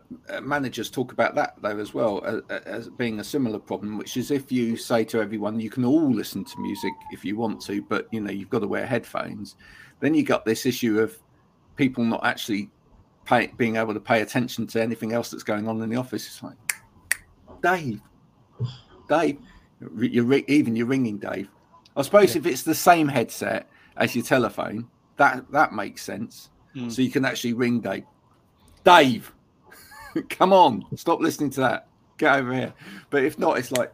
[0.42, 4.31] managers talk about that though as well as, as being a similar problem, which is
[4.33, 7.83] if you say to everyone you can all listen to music if you want to,
[7.83, 9.55] but you know you've got to wear headphones,
[10.00, 11.16] then you got this issue of
[11.76, 12.68] people not actually
[13.24, 16.26] pay, being able to pay attention to anything else that's going on in the office.
[16.26, 16.57] It's like
[17.62, 18.00] Dave,
[19.09, 19.38] Dave,
[19.96, 21.48] you're even you're ringing Dave.
[21.96, 22.40] I suppose Yeah.
[22.40, 26.50] if it's the same headset as your telephone, that that makes sense.
[26.74, 26.90] Mm.
[26.90, 28.05] So you can actually ring Dave.
[28.84, 29.32] Dave,
[30.28, 31.88] come on, stop listening to that.
[32.18, 32.74] Get over here.
[33.10, 33.92] But if not, it's like,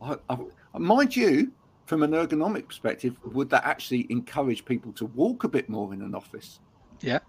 [0.00, 0.38] I, I,
[0.78, 1.52] mind you,
[1.86, 6.02] from an ergonomic perspective, would that actually encourage people to walk a bit more in
[6.02, 6.60] an office?
[7.00, 7.20] Yeah.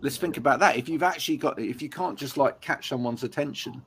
[0.00, 0.76] Let's think about that.
[0.76, 3.82] If you've actually got, if you can't just like catch someone's attention,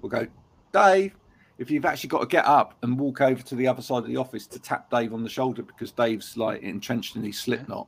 [0.00, 0.26] we'll go,
[0.72, 1.14] Dave.
[1.56, 4.08] If you've actually got to get up and walk over to the other side of
[4.08, 7.86] the office to tap Dave on the shoulder because Dave's like entrenched in his Slipknot,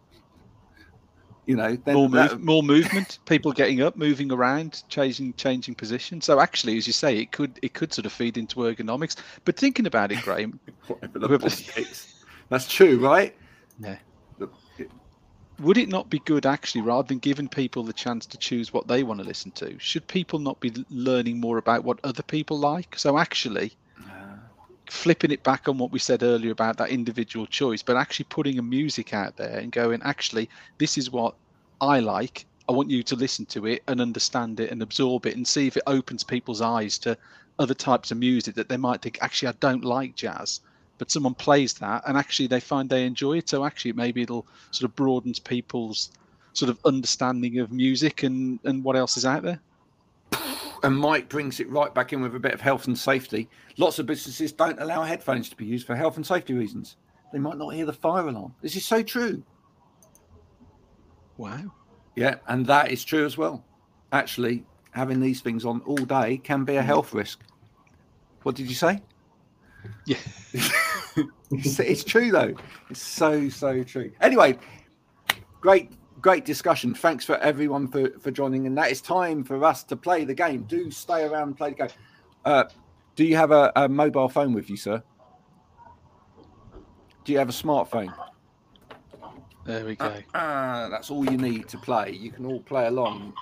[1.46, 6.20] you know, then more that- more movement, people getting up, moving around, changing changing position.
[6.20, 9.16] So actually, as you say, it could it could sort of feed into ergonomics.
[9.44, 12.24] But thinking about it, Graham, whatever the Whoever- politics.
[12.48, 13.34] That's true, right?
[13.80, 13.96] Yeah.
[15.60, 18.88] Would it not be good actually, rather than giving people the chance to choose what
[18.88, 22.58] they want to listen to, should people not be learning more about what other people
[22.58, 22.98] like?
[22.98, 23.72] So actually,
[24.90, 28.58] flipping it back on what we said earlier about that individual choice, but actually putting
[28.58, 31.34] a music out there and going, actually, this is what
[31.80, 32.46] I like.
[32.68, 35.66] I want you to listen to it and understand it and absorb it and see
[35.66, 37.16] if it opens people's eyes to
[37.58, 40.60] other types of music that they might think, actually, I don't like jazz,
[40.98, 43.48] but someone plays that and actually they find they enjoy it.
[43.48, 46.10] So actually, maybe it'll sort of broadens people's
[46.52, 49.60] sort of understanding of music and, and what else is out there.
[50.82, 53.48] And Mike brings it right back in with a bit of health and safety.
[53.76, 56.96] Lots of businesses don't allow headphones to be used for health and safety reasons.
[57.32, 58.54] They might not hear the fire alarm.
[58.62, 59.42] This is so true.
[61.36, 61.72] Wow.
[62.14, 63.64] Yeah, and that is true as well.
[64.12, 66.86] Actually, having these things on all day can be a mm.
[66.86, 67.40] health risk.
[68.42, 69.02] What did you say?
[70.06, 70.16] Yeah.
[70.52, 72.54] it's, it's true though.
[72.90, 74.10] It's so so true.
[74.20, 74.58] Anyway,
[75.60, 76.94] great great discussion.
[76.94, 78.66] Thanks for everyone for for joining.
[78.66, 80.64] And that is time for us to play the game.
[80.64, 81.88] Do stay around and play the game.
[82.44, 82.64] Uh,
[83.14, 85.02] do you have a, a mobile phone with you, sir?
[87.24, 88.14] Do you have a smartphone?
[89.64, 90.14] There we go.
[90.34, 92.12] Ah, that's all you need to play.
[92.12, 93.32] You can all play along.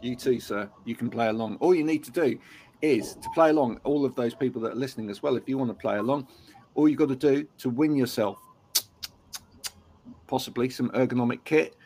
[0.00, 0.70] You too, sir.
[0.84, 1.56] You can play along.
[1.56, 2.38] All you need to do
[2.82, 3.80] is to play along.
[3.82, 6.28] All of those people that are listening as well, if you want to play along,
[6.76, 8.38] all you've got to do to win yourself
[10.26, 11.76] possibly some ergonomic kit,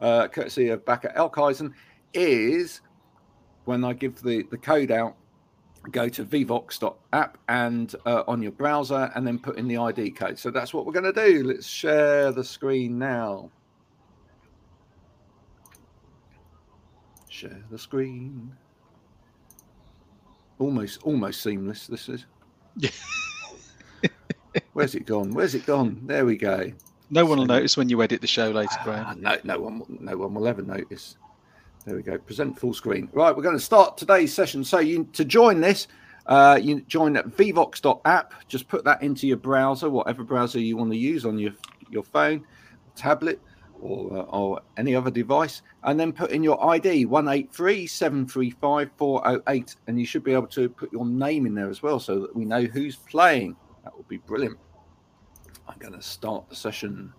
[0.00, 1.72] uh, courtesy of BakkerElkhuizen,
[2.14, 2.80] is
[3.64, 5.16] when I give the, the code out,
[5.92, 10.38] go to vevox.app and uh, on your browser and then put in the ID code.
[10.38, 11.44] So that's what we're going to do.
[11.44, 13.50] Let's share the screen now.
[17.28, 18.52] Share the screen.
[20.58, 21.86] Almost, almost seamless.
[21.86, 22.26] This is.
[24.72, 25.30] Where's it gone?
[25.32, 26.02] Where's it gone?
[26.04, 26.72] There we go.
[27.10, 29.04] No one will So- notice when you edit the show later, Graham.
[29.08, 31.16] Ah, no, no one, will- no one will ever notice.
[31.84, 32.18] There we go.
[32.18, 33.08] Present full screen.
[33.12, 34.62] Right, we're going to start today's session.
[34.64, 35.88] So you to join this,
[36.26, 38.34] uh, you join at vevox.app.
[38.48, 41.52] Just put that into your browser, whatever browser you want to use on your
[41.90, 42.44] your phone,
[42.94, 43.40] tablet,
[43.80, 47.86] or, uh, or any other device, and then put in your ID one eight three
[47.86, 51.46] seven three five four zero eight, and you should be able to put your name
[51.46, 53.56] in there as well so that we know who's playing.
[53.84, 54.58] That would be brilliant.
[55.70, 57.12] I'm going to start the session.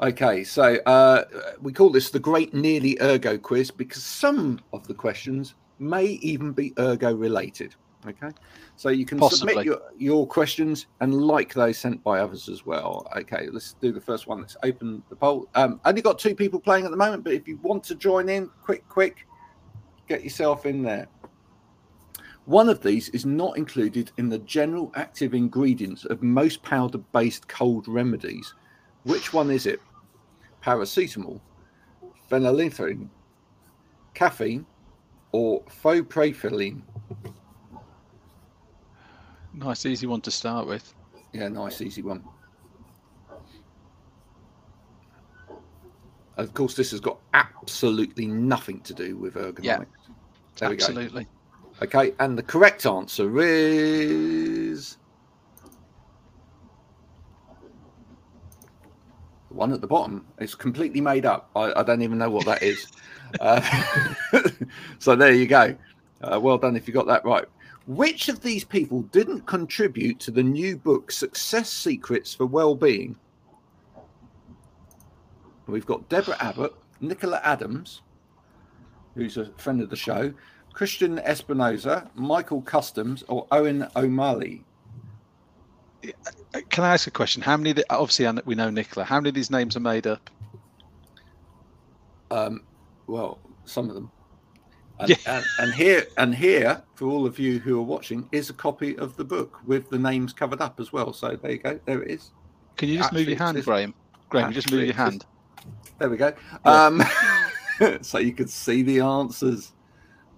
[0.00, 1.24] Okay, so uh,
[1.60, 6.52] we call this the Great Nearly Ergo Quiz because some of the questions may even
[6.52, 7.74] be ergo related.
[8.06, 8.30] Okay,
[8.76, 9.52] so you can Possibly.
[9.52, 13.06] submit your, your questions and like those sent by others as well.
[13.16, 14.40] Okay, let's do the first one.
[14.40, 15.48] Let's open the poll.
[15.54, 18.28] Um, only got two people playing at the moment, but if you want to join
[18.28, 19.26] in, quick, quick,
[20.08, 21.08] get yourself in there.
[22.46, 27.48] One of these is not included in the general active ingredients of most powder based
[27.48, 28.54] cold remedies.
[29.02, 29.80] Which one is it?
[30.62, 31.40] Paracetamol,
[32.30, 33.08] phenylephrine,
[34.14, 34.64] caffeine,
[35.32, 36.82] or foprofylline?
[39.52, 40.94] Nice, easy one to start with.
[41.32, 42.22] Yeah, nice, easy one.
[46.36, 49.64] Of course, this has got absolutely nothing to do with ergonomics.
[49.64, 49.78] Yeah,
[50.58, 50.84] There we go.
[50.84, 51.26] Absolutely.
[51.82, 54.96] Okay, and the correct answer is
[59.48, 60.26] the one at the bottom.
[60.38, 61.50] It's completely made up.
[61.54, 62.86] I, I don't even know what that is.
[63.40, 63.60] uh,
[64.98, 65.76] so there you go.
[66.22, 67.44] Uh, well done if you got that right.
[67.86, 73.16] Which of these people didn't contribute to the new book Success Secrets for Wellbeing?
[75.66, 78.00] We've got Deborah Abbott, Nicola Adams,
[79.14, 80.32] who's a friend of the show,
[80.76, 84.62] Christian Espinoza, Michael Customs, or Owen O'Malley.
[86.04, 87.40] Uh, Can I ask a question?
[87.40, 87.72] How many?
[87.72, 89.06] the- Obviously, we know Nicola.
[89.06, 90.28] How many of these names are made up?
[92.30, 92.62] Um,
[93.06, 94.10] well, some of them.
[94.98, 95.16] And, Yeah.
[95.26, 98.96] and, and here, and here, for all of you who are watching, is a copy
[98.98, 101.12] of the book with the names covered up as well.
[101.14, 101.78] So there you go.
[101.86, 102.30] There it is.
[102.76, 103.92] Can you just move your hand, Graham?
[104.30, 105.24] Graham, just move your hand.
[105.98, 106.32] There we go.
[106.64, 106.86] Yeah.
[106.86, 107.02] Um,
[108.02, 109.72] so you could see the answers.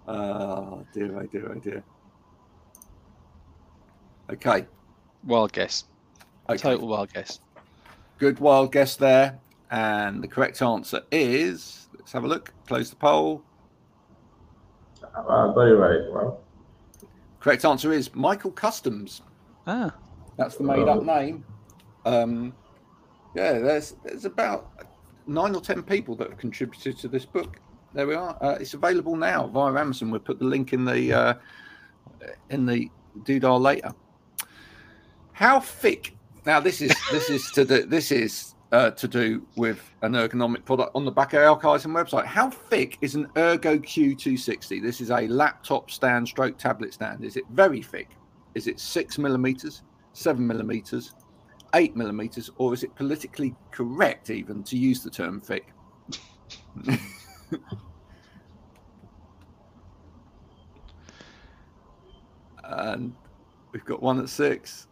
[0.09, 1.85] Oh dear, oh dear, oh dear.
[4.31, 4.67] Okay.
[5.25, 5.85] Wild guess.
[6.49, 6.59] Okay.
[6.59, 7.41] Total wild guess.
[8.19, 9.39] Good wild guess there.
[9.71, 12.53] And the correct answer is let's have a look.
[12.67, 13.43] Close the poll.
[15.03, 16.11] I got it right.
[16.13, 16.41] Well,
[17.41, 19.23] Correct answer is Michael Customs.
[19.67, 19.95] Ah,
[20.37, 21.03] That's the made up Oh.
[21.03, 21.45] name.
[22.05, 22.53] Um,
[23.37, 24.71] yeah, there's there's about
[25.27, 27.61] nine or ten people that have contributed to this book.
[27.95, 28.37] There we are.
[28.41, 30.11] Uh, it's available now via Amazon.
[30.11, 31.35] We'll put the link in the uh,
[32.51, 33.93] in the doodah later.
[35.33, 36.17] How thick?
[36.45, 40.65] Now this is this is to do, this is uh, to do with an ergonomic
[40.65, 42.27] product on the BakkerElkhuizen website.
[42.27, 44.83] How thick is an Ergo Q260?
[44.83, 47.25] This is a laptop stand stroke tablet stand.
[47.25, 48.11] Is it very thick?
[48.55, 51.15] Is it six millimeters, seven millimeters,
[51.75, 55.73] eight millimeters, or is it politically correct even to use the term thick?
[62.65, 63.15] and
[63.73, 64.87] we've got one at six.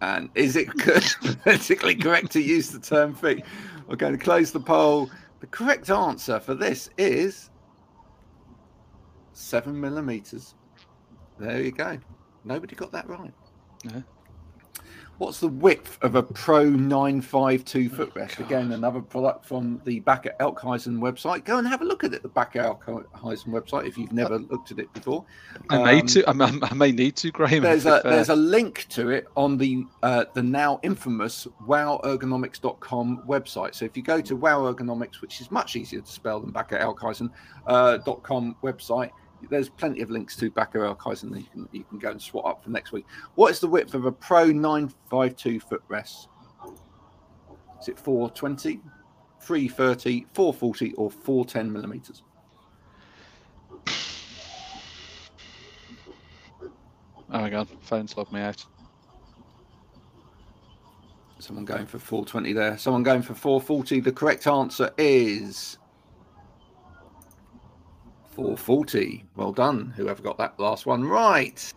[0.00, 0.68] And is it
[1.42, 3.44] politically correct to use the term thick?
[3.88, 5.10] We're going to close the poll.
[5.40, 7.50] The correct answer for this is
[9.32, 10.54] seven millimeters.
[11.38, 11.98] There you go.
[12.44, 13.32] Nobody got that right.
[13.84, 14.02] No.
[15.18, 18.38] What's the width of a Pro 952 footrest?
[18.38, 21.44] Again, another product from the BakkerElkhuizen website.
[21.44, 24.78] Go and have a look at it, the BakkerElkhuizen website, if you've never looked at
[24.78, 25.24] it before.
[25.70, 26.28] I may Um, to.
[26.30, 27.64] I, may- I may need to, Graham.
[27.64, 33.74] There's a there's a link to it on the uh, the now infamous wowergonomics.com website.
[33.74, 37.30] So if you go to WowErgonomics, which is much easier to spell than BakkerElkhuizen
[37.66, 39.10] uh, dot com website,
[39.50, 42.64] there's plenty of links to BakkerElkhuizen that you can you can go and swat up
[42.64, 43.06] for next week.
[43.34, 46.28] What is the width of a Pro 952 footrest?
[47.80, 48.80] Is it 420,
[49.40, 52.22] 330, 440, or 410 millimeters?
[57.30, 58.64] Oh my god, phone's logged me out.
[61.38, 62.76] Someone going for 420 there.
[62.78, 64.00] Someone going for 440.
[64.00, 65.77] The correct answer is
[68.38, 69.24] 440.
[69.34, 69.92] Well done.
[69.96, 71.74] Whoever got that last one right.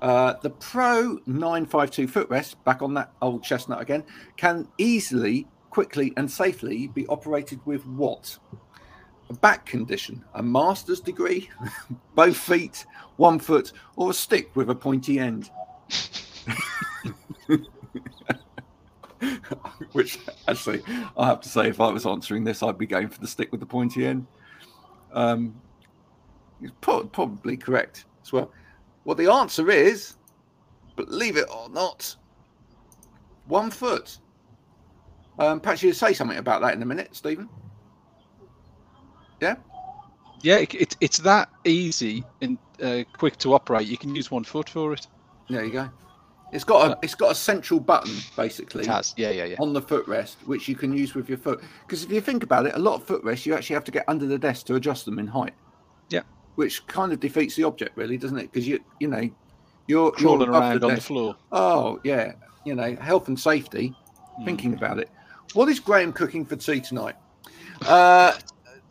[0.00, 4.04] Uh, the Pro 952 footrest, back on that old chestnut again,
[4.36, 8.38] can easily, quickly, and safely be operated with what?
[9.30, 11.50] A back condition, a master's degree,
[12.14, 15.50] both feet, one foot, or a stick with a pointy end.
[19.90, 20.82] Which actually,
[21.16, 23.50] I have to say, if I was answering this, I'd be going for the stick
[23.50, 24.28] with the pointy end.
[25.12, 25.60] Um,
[26.62, 28.50] it's pro- probably correct as well.
[29.04, 30.14] Well, the answer is,
[30.96, 32.14] believe it or not,
[33.46, 34.18] one foot.
[35.38, 37.48] Um, perhaps you say something about that in a minute, Steven.
[39.40, 39.56] Yeah.
[40.42, 43.86] Yeah, it, it, it's that easy and uh, quick to operate.
[43.86, 45.06] You can use one foot for it.
[45.48, 45.90] There you go.
[46.52, 49.14] It's got a it's got a central button basically It has.
[49.16, 49.56] Yeah, yeah, yeah.
[49.60, 51.62] on the footrest, which you can use with your foot.
[51.86, 54.04] Because if you think about it, a lot of footrests you actually have to get
[54.08, 55.54] under the desk to adjust them in height.
[56.08, 56.22] Yeah.
[56.60, 58.52] Which kind of defeats the object, really, doesn't it?
[58.52, 59.30] Because you you know
[59.86, 61.34] you're Crawling you're around on the floor.
[61.52, 62.34] Oh yeah,
[62.66, 63.94] you know health and safety.
[64.36, 64.44] Hmm.
[64.44, 65.08] Thinking about it,
[65.54, 67.14] what is Graham cooking for tea tonight?
[67.88, 68.34] Uh,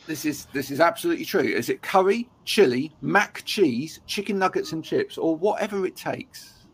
[0.08, 1.44] this is this is absolutely true.
[1.44, 6.66] Is it curry, chili, mac cheese, chicken nuggets and chips, or whatever it takes?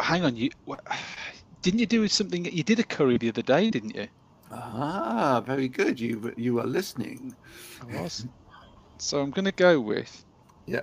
[0.00, 0.50] Hang on, you
[1.62, 2.46] didn't you do something?
[2.46, 4.08] You did a curry the other day, didn't you?
[4.50, 6.00] Ah, very good.
[6.00, 7.36] You you are listening.
[7.80, 8.26] I was.
[8.98, 10.24] So I'm going to go with.
[10.66, 10.80] Yeah.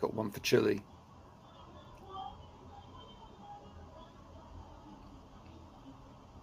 [0.00, 0.82] Got one for chili.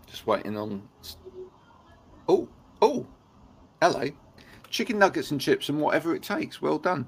[0.08, 0.88] Just waiting on.
[2.30, 2.48] Oh,
[2.82, 3.06] oh,
[3.82, 4.10] hello.
[4.70, 6.62] Chicken nuggets and chips and whatever it takes.
[6.62, 7.08] Well done.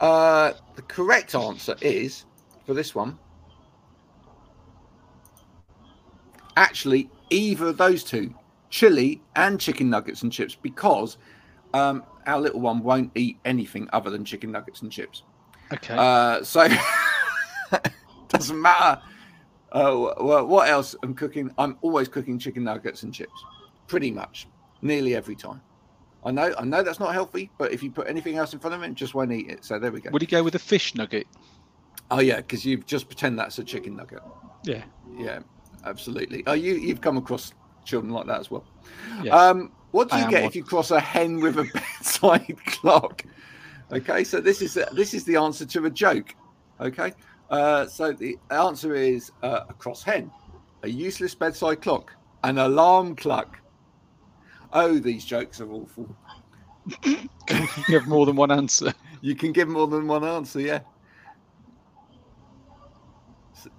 [0.00, 2.26] Uh, the correct answer is
[2.64, 3.18] for this one.
[6.56, 8.34] Actually, either of those two,
[8.70, 11.16] chili and chicken nuggets and chips, because
[11.72, 15.22] um, our little one won't eat anything other than chicken nuggets and chips.
[15.72, 15.94] Okay.
[15.96, 16.68] Uh, so
[18.28, 19.00] doesn't matter.
[19.72, 21.52] Uh, well, what else I'm cooking?
[21.58, 23.44] I'm always cooking chicken nuggets and chips,
[23.88, 24.46] pretty much,
[24.82, 25.60] nearly every time.
[26.24, 28.74] I know, I know that's not healthy, but if you put anything else in front
[28.74, 29.64] of it, it just won't eat it.
[29.64, 30.10] So there we go.
[30.10, 31.26] Would you go with a fish nugget?
[32.10, 34.22] Oh yeah, because you just pretend that's a chicken nugget.
[34.62, 34.84] Yeah.
[35.18, 35.40] Yeah,
[35.84, 36.42] absolutely.
[36.46, 37.52] Oh, you you've come across
[37.84, 38.64] children like that as well.
[39.22, 39.32] Yes.
[39.32, 43.24] Um, what do you get if you cross a hen with a bedside clock?
[43.92, 46.34] Okay, so this is this is the answer to a joke.
[46.80, 47.12] Okay,
[47.50, 50.30] uh, so the answer is uh, a cross hen,
[50.82, 53.60] a useless bedside clock, an alarm clock.
[54.72, 56.16] Oh, these jokes are awful.
[57.04, 58.92] you have more than one answer.
[59.20, 60.80] You can give more than one answer, yeah.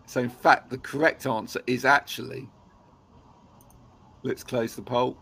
[0.05, 2.47] So, in fact, the correct answer is actually.
[4.23, 5.17] Let's close the poll.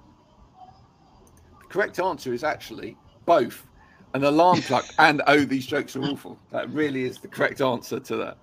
[1.61, 3.65] The correct answer is actually both
[4.13, 6.37] an alarm clock and oh, these jokes are awful.
[6.51, 8.37] That really is the correct answer to that.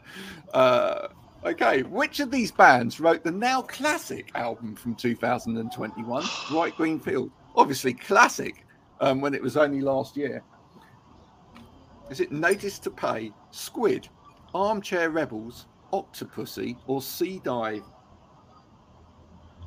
[0.52, 1.08] Uh,
[1.44, 7.30] okay, which of these bands wrote the now classic album from 2021, Bright Green Field?
[7.56, 8.66] Obviously, classic
[9.00, 10.42] um, when it was only last year.
[12.10, 14.08] Is it Notice to Pay, Squid,
[14.52, 17.82] Armchair Rebels, Octopussy, or Sea Dive?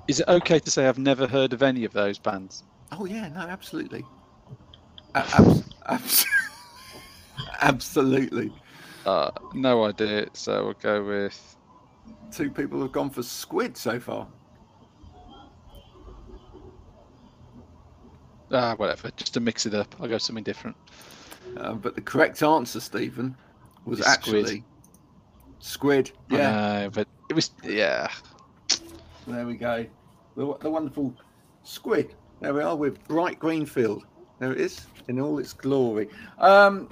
[0.08, 2.64] Is it okay to say I've never heard of any of those bands?
[2.92, 4.04] Oh yeah, no, absolutely,
[5.16, 6.26] A- abs- abs-
[7.62, 8.52] absolutely.
[9.06, 10.28] Uh, no idea.
[10.34, 11.58] So we'll go with.
[12.32, 14.28] Two people have gone for Squid so far.
[18.52, 19.10] Ah, whatever.
[19.16, 20.76] Just to mix it up, I'll go something different.
[21.58, 23.36] Um, but the correct answer, Steven,
[23.86, 24.12] was Squid.
[24.14, 24.64] actually Squid.
[26.30, 26.52] I Yeah,
[26.84, 28.10] know, but it was yeah.
[29.28, 29.86] there we go.
[30.36, 31.16] The, the wonderful
[31.64, 32.14] Squid.
[32.42, 34.04] There we are with Bright green field.
[34.40, 36.10] There it is in all its glory.
[36.40, 36.90] Um,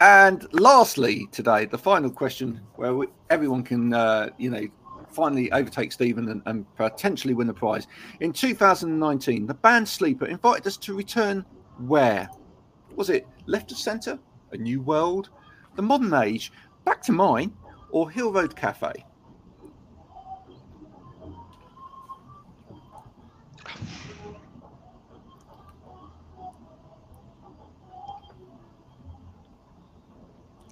[0.00, 4.66] and lastly, today, the final question where we, everyone can, uh, you know,
[5.10, 7.86] finally overtake Steven and, and potentially win the prize.
[8.20, 11.44] In 2019, the band Sleeper invited us to return
[11.78, 12.28] where?
[12.96, 14.18] Was it Left of Centre,
[14.52, 15.30] A New World,
[15.76, 16.52] The Modern Age,
[16.84, 17.52] Back to Mine,
[17.94, 18.92] or Hill Road Cafe?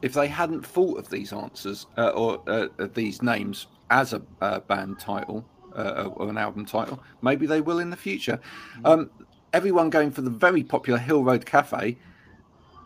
[0.02, 4.58] if they hadn't thought of these answers uh, or uh, these names as a uh,
[4.58, 5.44] band title
[5.76, 8.40] uh, or an album title, maybe they will in the future.
[8.84, 9.10] Um,
[9.52, 11.96] everyone going for the very popular Hill Road Cafe,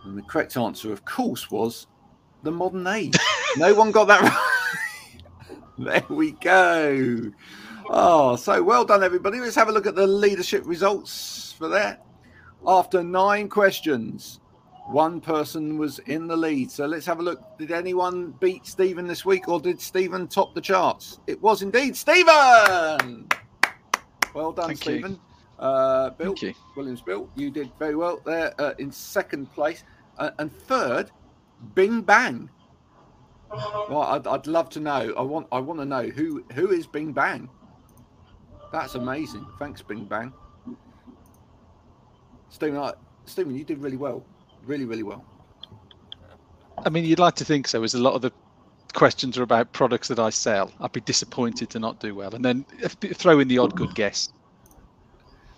[0.05, 1.87] and the correct answer, of course, was
[2.43, 3.17] the Modern Age.
[3.57, 4.23] no one got that
[5.49, 5.59] right.
[5.79, 7.31] there we go.
[7.89, 9.39] Oh, so well done, everybody.
[9.39, 12.05] Let's have a look at the leadership results for that.
[12.67, 14.41] After nine questions,
[14.89, 16.71] one person was in the lead.
[16.71, 17.59] So let's have a look.
[17.59, 21.21] Did anyone beat Steven this week or did Steven top the charts?
[21.27, 23.29] It was indeed Steven.
[24.35, 24.93] Well done, Thank you.
[24.93, 25.21] Steven.
[25.59, 26.55] Uh, Bill, Thank you.
[26.77, 29.85] Williams Bill, you did very well there uh, in second place.
[30.19, 31.11] Uh, and third,
[31.75, 32.51] Bing Bang.
[33.51, 35.15] Well, I'd, I'd love to know.
[35.17, 37.49] I want I want to know who who is Bing Bang.
[38.73, 39.47] That's amazing.
[39.59, 40.33] Thanks, Bing Bang.
[42.49, 42.95] Steven, I,
[43.27, 44.25] Steven, you did really well.
[44.67, 45.25] really, really well.
[46.85, 47.83] I mean, you'd like to think so.
[47.83, 48.33] As a lot of the
[48.93, 52.35] questions are about products that I sell, I'd be disappointed to not do well.
[52.35, 52.65] And then
[53.15, 54.29] throw in the odd good guess.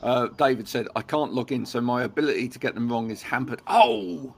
[0.03, 3.21] Uh, David said, I can't log in, so my ability to get them wrong is
[3.21, 3.61] hampered.
[3.67, 4.33] Oh,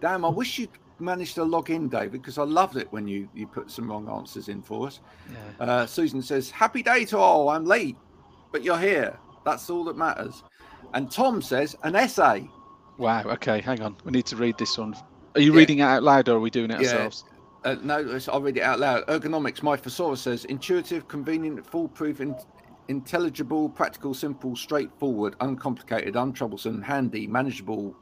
[0.00, 0.24] damn.
[0.24, 3.46] I wish you'd managed to log in, David, because I loved it when you, you
[3.46, 5.00] put some wrong answers in for us.
[5.30, 5.64] Yeah.
[5.64, 7.48] Uh, Susan says, Happy day to all.
[7.48, 7.96] I'm late,
[8.52, 9.18] but you're here.
[9.44, 10.42] That's all that matters.
[10.94, 12.48] And Tom says, An essay.
[12.98, 13.24] Wow.
[13.24, 13.60] Okay.
[13.60, 13.96] Hang on.
[14.04, 14.94] We need to read this one.
[15.34, 15.58] Are you yeah.
[15.58, 16.88] reading it out loud or are we doing it yeah.
[16.88, 17.24] ourselves?
[17.64, 19.06] Uh, no, I'll read it out loud.
[19.06, 22.36] Ergonomics, my thesaurus says intuitive, convenient, foolproof, in-
[22.88, 27.96] intelligible, practical, simple, straightforward, uncomplicated, untroublesome, handy, manageable,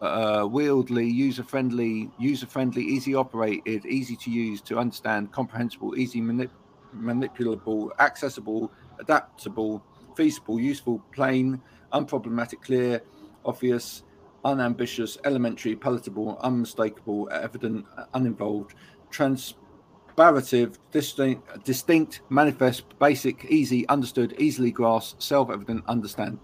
[0.00, 6.20] uh, wieldly, user friendly, user friendly, easy operated, easy to use, to understand, comprehensible, easy
[6.20, 6.50] manip-
[6.96, 9.82] manipulable, accessible, adaptable,
[10.16, 11.60] feasible, useful, plain,
[11.92, 13.02] unproblematic, clear,
[13.44, 14.04] obvious,
[14.44, 17.84] unambitious, elementary, palatable, unmistakable, evident,
[18.14, 18.74] uninvolved,
[19.10, 26.38] transparative, distinct, distinct, manifest, basic, easy, understood, easily grasped, self-evident, understand.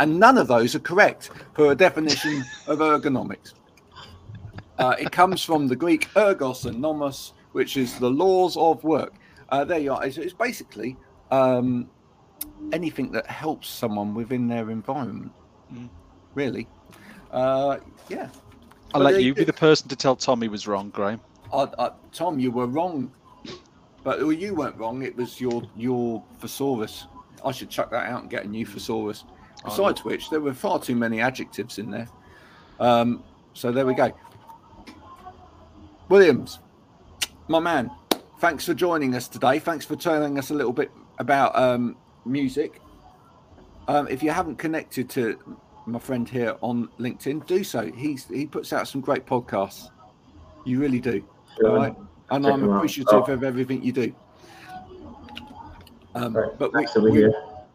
[0.00, 3.52] And none of those are correct for a definition of ergonomics.
[4.78, 9.12] Uh, it comes from the Greek ergos and nomos, which is the laws of work.
[9.50, 10.02] Uh, there you are.
[10.06, 10.96] It's, it's basically
[11.30, 11.90] um,
[12.72, 15.32] anything that helps someone within their environment.
[15.70, 15.90] Mm.
[16.34, 16.66] Really,
[17.30, 17.76] uh,
[18.08, 18.28] yeah.
[18.94, 21.20] I'll but let you be the person to tell Tom he was wrong, Graham.
[22.12, 23.12] Tom, you were wrong,
[24.02, 25.02] but well, you weren't wrong.
[25.02, 27.06] It was your your thesaurus.
[27.44, 29.24] I should chuck that out and get a new thesaurus.
[29.64, 32.08] Besides oh, which, there were far too many adjectives in there.
[32.78, 34.12] Um, so there we go.
[36.08, 36.60] Williams,
[37.48, 37.90] my man,
[38.40, 39.58] thanks for joining us today.
[39.58, 42.80] Thanks for telling us a little bit about um, music.
[43.86, 45.38] Um, if you haven't connected to
[45.86, 47.90] my friend here on LinkedIn, do so.
[47.92, 49.90] He's he puts out some great podcasts.
[50.64, 51.24] You really do.
[51.60, 51.94] Right.
[52.30, 54.14] And I'm appreciative of everything you do.
[56.14, 56.58] Um, right.
[56.58, 57.28] But we,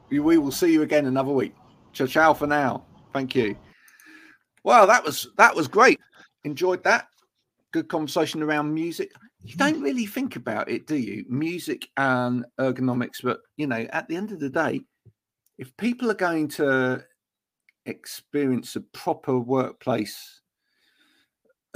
[0.10, 1.56] we, we, will see you again another week.
[1.96, 2.84] Ciao, ciao for now.
[3.14, 3.56] Thank you.
[4.66, 5.98] Well, that was that was great.
[6.44, 7.08] Enjoyed that.
[7.72, 9.14] Good conversation around music.
[9.46, 11.24] You don't really think about it, do you?
[11.30, 14.82] Music and ergonomics, but you know, at the end of the day,
[15.58, 17.02] if people are going to
[17.86, 20.42] experience a proper workplace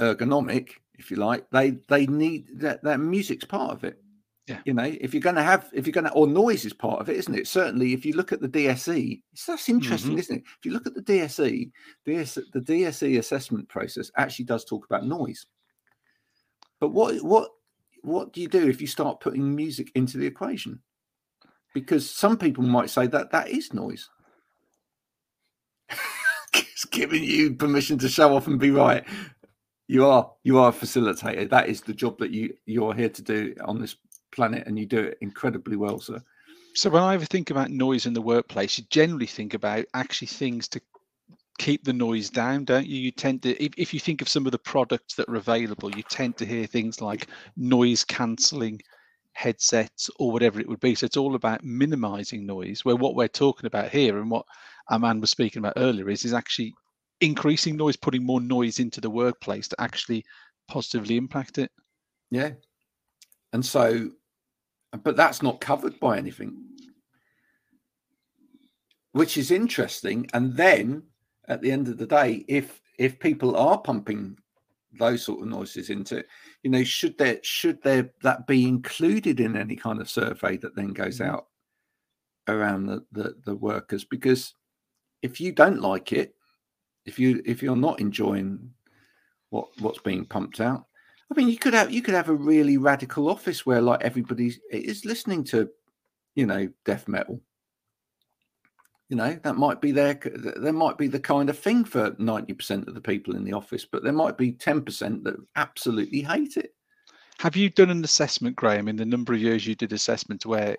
[0.02, 3.98] ergonomic, if you like, they they need that that music's part of it.
[4.50, 4.58] Yeah.
[4.64, 7.00] You know, if you're going to have, if you're going to, or noise is part
[7.00, 7.46] of it, isn't it?
[7.46, 10.18] Certainly, if you look at the DSE, it's that's interesting, mm-hmm.
[10.18, 10.42] isn't it?
[10.58, 11.70] If you look at the DSE,
[12.04, 15.46] DS, the DSE assessment process actually does talk about noise.
[16.80, 17.50] But what what
[18.02, 20.80] what do you do if you start putting music into the equation?
[21.72, 24.10] Because some people might say that that is noise.
[26.54, 29.04] it's giving you permission to show off and be right.
[29.86, 31.48] You are you are a facilitator.
[31.50, 33.94] That is the job that you you're here to do on this
[34.32, 36.20] planet, and you do it incredibly well, sir.
[36.74, 40.28] So when I ever think about noise in the workplace, you generally think about actually
[40.28, 40.80] things to
[41.58, 42.98] keep the noise down, don't you?
[42.98, 45.94] You tend to, if, if you think of some of the products that are available,
[45.94, 47.26] you tend to hear things like
[47.56, 48.80] noise cancelling
[49.32, 50.94] headsets or whatever it would be.
[50.94, 52.84] So it's all about minimizing noise.
[52.84, 54.46] Where what we're talking about here and what
[54.88, 56.74] our man was speaking about earlier is is actually
[57.20, 60.24] increasing noise, putting more noise into the workplace to actually
[60.68, 61.70] positively impact it.
[62.30, 62.52] Yeah.
[63.52, 64.10] And so,
[65.02, 66.56] but that's not covered by anything,
[69.12, 70.28] which is interesting.
[70.34, 71.04] And then
[71.48, 74.36] at the end of the day, if if people are pumping
[74.98, 76.26] those sort of noises into it,
[76.62, 80.74] you know, should there should there that be included in any kind of survey that
[80.74, 81.34] then goes mm-hmm.
[81.34, 81.46] out
[82.48, 84.04] around the, the the workers?
[84.04, 84.54] Because
[85.22, 86.34] if you don't like it,
[87.04, 88.70] if you if you're not enjoying
[89.50, 90.86] what what's being pumped out,
[91.30, 94.52] I mean, you could have you could have a really radical office where like everybody
[94.70, 95.70] is listening to,
[96.34, 97.40] you know, death metal.
[99.08, 100.20] You know, that might be there.
[100.24, 103.52] There might be the kind of thing for ninety percent of the people in the
[103.52, 106.74] office, but there might be ten percent that absolutely hate it.
[107.38, 110.76] Have you done an assessment, Graham, in the number of years you did assessments where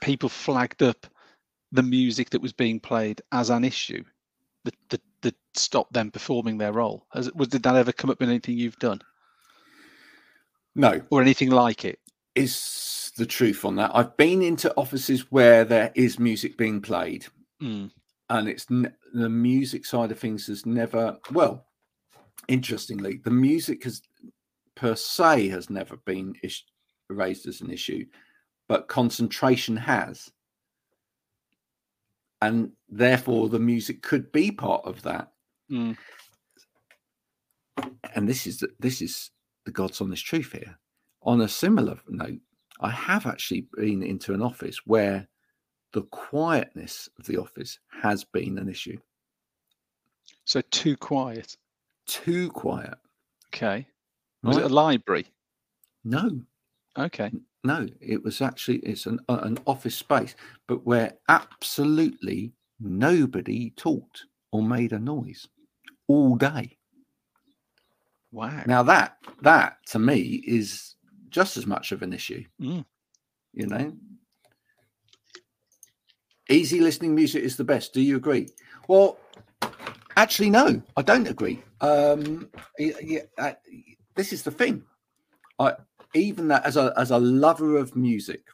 [0.00, 1.06] people flagged up
[1.72, 4.04] the music that was being played as an issue?
[4.64, 7.06] that that, that stopped them performing their role?
[7.12, 9.00] Has, was did that ever come up in anything you've done?
[10.74, 11.98] No, or anything like it.
[12.34, 13.90] Is the truth on that?
[13.94, 17.26] I've been into offices where there is music being played,
[17.62, 17.90] mm.
[18.28, 21.18] and it's the music side of things has never.
[21.32, 21.66] Well,
[22.48, 24.02] interestingly, the music has
[24.76, 26.62] per se has never been is,
[27.08, 28.06] raised as an issue,
[28.68, 30.30] but concentration has
[32.42, 35.32] and therefore the music could be part of that.
[35.70, 35.96] Mm.
[38.14, 39.30] and this is this is
[39.70, 40.76] the God's honest truth here.
[41.22, 42.40] On a similar note,
[42.80, 45.28] I have actually been into an office where
[45.92, 48.98] the quietness of the office has been an issue.
[50.44, 51.56] So too quiet.
[52.06, 52.94] Too quiet.
[53.54, 53.86] Okay.
[54.42, 54.64] Was right?
[54.64, 55.26] it a library?
[56.02, 56.40] No,
[56.98, 57.30] Okay.
[57.62, 57.86] no.
[58.00, 60.34] It was actually it's an uh, an office space,
[60.66, 65.46] but where absolutely nobody talked or made a noise
[66.08, 66.76] all day.
[68.32, 68.62] Wow.
[68.66, 70.94] Now that that to me is
[71.30, 72.44] just as much of an issue.
[72.60, 72.84] Mm.
[73.52, 73.92] You know,
[76.48, 77.92] easy listening music is the best.
[77.92, 78.48] Do you agree?
[78.88, 79.18] Well,
[80.16, 81.62] actually, no, I don't agree.
[81.80, 83.52] Um, yeah, uh,
[84.14, 84.84] this is the thing.
[85.58, 85.74] I
[86.14, 88.46] even that as a as a lover of music,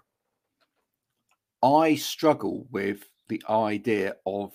[1.62, 4.52] I struggle with the idea of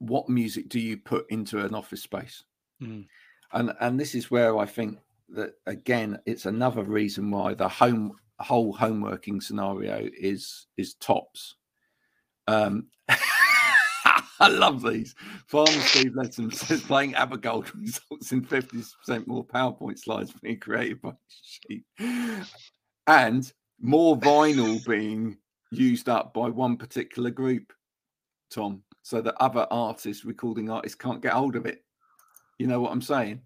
[0.00, 2.42] what music do you put into an office space
[2.82, 3.06] Mm.
[3.54, 4.98] And and this is where I think
[5.30, 11.56] that again it's another reason why the home whole home working scenario is is tops.
[12.46, 12.88] Um,
[14.40, 15.14] I love these.
[15.46, 21.12] Farmer Steve Letton says playing Abigail results in 50% more PowerPoint slides being created by
[21.30, 21.86] sheep
[23.06, 25.38] and more vinyl being
[25.70, 27.72] used up by one particular group,
[28.50, 31.83] Tom, so that other artists, recording artists, can't get hold of it.
[32.58, 33.40] You know what I'm saying?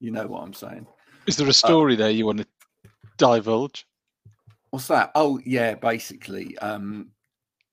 [0.00, 0.86] You know what I'm saying.
[1.26, 2.46] Is there a story there you want to
[3.18, 3.86] divulge?
[4.70, 5.10] What's that?
[5.14, 7.10] Oh, yeah, basically, um,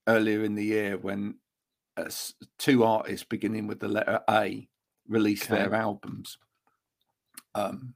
[0.07, 1.35] earlier in the year when
[1.95, 2.09] uh,
[2.57, 4.67] two artists beginning with the letter A
[5.07, 6.37] released their albums.
[7.55, 7.93] Um,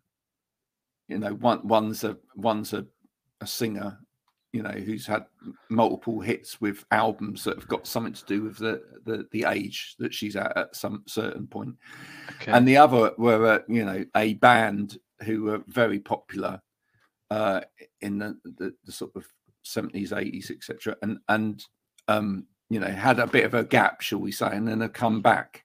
[1.08, 2.86] you know, one one's a one's a,
[3.42, 4.00] a singer,
[4.54, 5.26] you know, who's had
[5.70, 9.96] multiple hits with albums that have got something to do with the the, the age
[10.00, 11.76] that she's at at some certain point.
[12.42, 12.52] Okay.
[12.52, 16.60] and the other were uh, you know a band who were very popular
[17.30, 17.62] uh
[18.02, 19.26] in the, the, the sort of
[19.66, 21.64] 70s 80s etc and and
[22.08, 24.94] um you know had a bit of a gap shall we say and then have
[24.94, 25.64] come back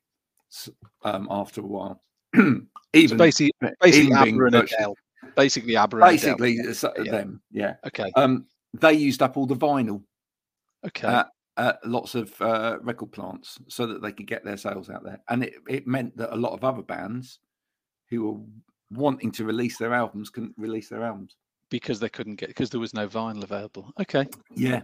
[1.03, 2.03] um after a while
[2.35, 2.61] So
[2.93, 4.97] even basically, basically even ABBA and Adele.
[5.35, 6.01] Basically Adele.
[6.01, 7.11] basically uh, yeah.
[7.11, 8.13] them yeah Okay.
[8.17, 8.47] um
[8.81, 10.03] they used up all the vinyl
[10.85, 11.09] Okay.
[11.09, 11.25] uh,
[11.57, 15.21] at lots of uh, record plants so that they could get their sales out there.
[15.29, 17.39] And it, it meant that a lot of other bands
[18.11, 18.41] who were
[18.91, 21.37] wanting to release their albums couldn't release their albums.
[21.71, 23.91] because they couldn't get because there was no vinyl available.
[24.01, 24.27] Okay.
[24.55, 24.83] Yeah.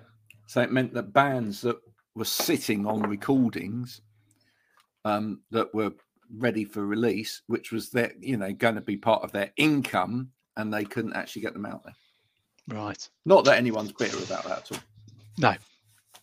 [0.48, 1.76] So it meant that bands that
[2.14, 4.00] were sitting on recordings
[5.04, 5.92] um, that were
[6.36, 10.30] ready for release, which was their, you know, going to be part of their income,
[10.56, 11.94] and they couldn't actually get them out there.
[12.68, 13.08] Right.
[13.24, 14.78] Not that anyone's bitter about that at all.
[15.38, 15.54] No.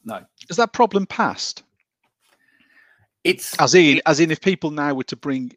[0.05, 0.25] No.
[0.49, 1.63] Is that problem passed?
[3.23, 5.51] It's As in, as in, if people now were to bring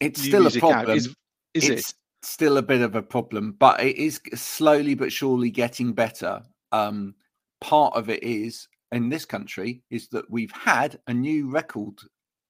[0.00, 0.96] it's still a music out, problem.
[0.96, 1.14] is,
[1.54, 1.96] is it's it?
[2.22, 6.42] still a bit of a problem, but it is slowly but surely getting better.
[6.72, 7.14] Um,
[7.60, 11.94] part of it is in this country is that we've had a new record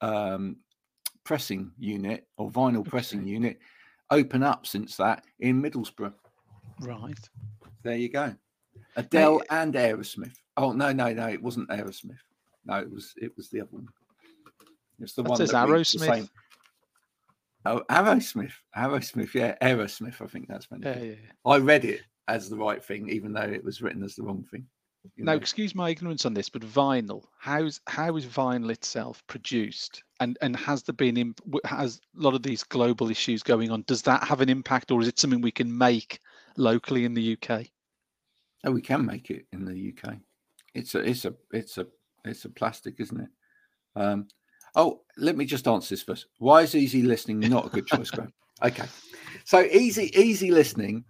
[0.01, 0.57] um,
[1.25, 3.59] pressing unit or vinyl pressing unit
[4.11, 6.15] open up since that in Middlesbrough.
[6.81, 7.29] Right.
[7.87, 8.35] There you go.
[8.97, 10.35] Adele and Aerosmith.
[10.57, 11.29] Oh no, no, no!
[11.29, 12.19] It wasn't Aerosmith.
[12.65, 13.87] No, it was it was the other one.
[14.99, 16.29] It's the That one says that Aerosmith.
[17.65, 18.53] Oh, Aerosmith.
[18.77, 19.35] Aerosmith.
[19.35, 20.21] Yeah, Aerosmith.
[20.21, 20.83] I think that's meant.
[20.83, 21.07] to Yeah, be.
[21.07, 21.51] yeah, yeah.
[21.53, 24.45] I read it as the right thing, even though it was written as the wrong
[24.51, 24.67] thing.
[25.17, 25.39] you Now, know.
[25.39, 27.23] excuse my ignorance on this, but vinyl.
[27.39, 31.35] How's how is vinyl itself produced, and and has there been
[31.65, 33.85] has a lot of these global issues going on?
[33.87, 36.21] Does that have an impact, or is it something we can make
[36.57, 37.67] locally in the UK?
[38.65, 40.17] Oh, we can make it in the UK.
[40.75, 41.87] It's a, it's a, it's a,
[42.25, 43.29] it's a plastic, isn't it?
[43.95, 44.27] Um,
[44.75, 46.27] oh, let me just answer this first.
[46.39, 48.33] Why is easy listening not a good choice, Graham?
[48.65, 48.87] Okay,
[49.45, 51.05] so easy, easy listening.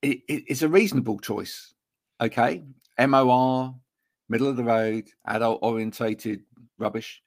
[0.00, 1.74] It, it- it's a reasonable choice.
[2.20, 2.62] Okay,
[3.00, 3.74] MOR,
[4.28, 6.44] middle of the road, adult orientated
[6.78, 7.20] rubbish,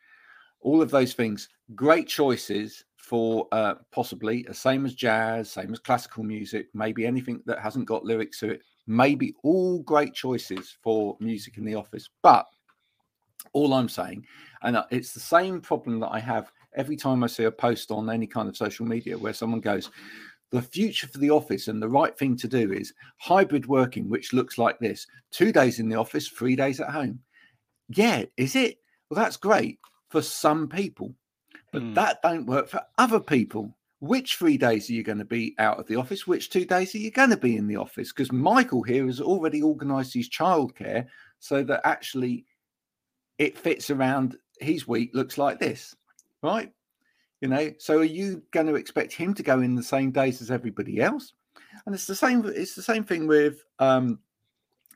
[0.62, 1.50] all of those things.
[1.76, 7.42] Great choices for uh, possibly the same as jazz, same as classical music, maybe anything
[7.46, 8.62] that hasn't got lyrics to it.
[8.88, 12.10] Maybe all great choices for music in the office.
[12.24, 12.46] But
[13.54, 14.26] all I'm saying,
[14.64, 18.10] and it's the same problem that I have every time I see a post on
[18.10, 19.90] any kind of social media where someone goes,
[20.52, 24.32] the future for the office and the right thing to do is hybrid working, which
[24.34, 27.20] looks like this two days in the office, three days at home.
[27.90, 28.80] Yeah, is it?
[29.10, 29.80] Well, that's great
[30.10, 31.14] for some people,
[31.72, 31.96] but Mm.
[31.96, 33.76] that don't work for other people.
[34.00, 36.28] Which three days are you going to be out of the office?
[36.28, 38.12] Which two days are you going to be in the office?
[38.12, 41.08] Because Michael here has already organised his childcare
[41.40, 42.46] so that actually
[43.40, 45.96] it fits around his week looks like this,
[46.44, 46.72] right?
[47.42, 50.42] You know, so are you going to expect him to go in the same days
[50.42, 51.34] as everybody else?
[51.86, 52.44] And it's the same.
[52.46, 54.20] It's the same thing with um,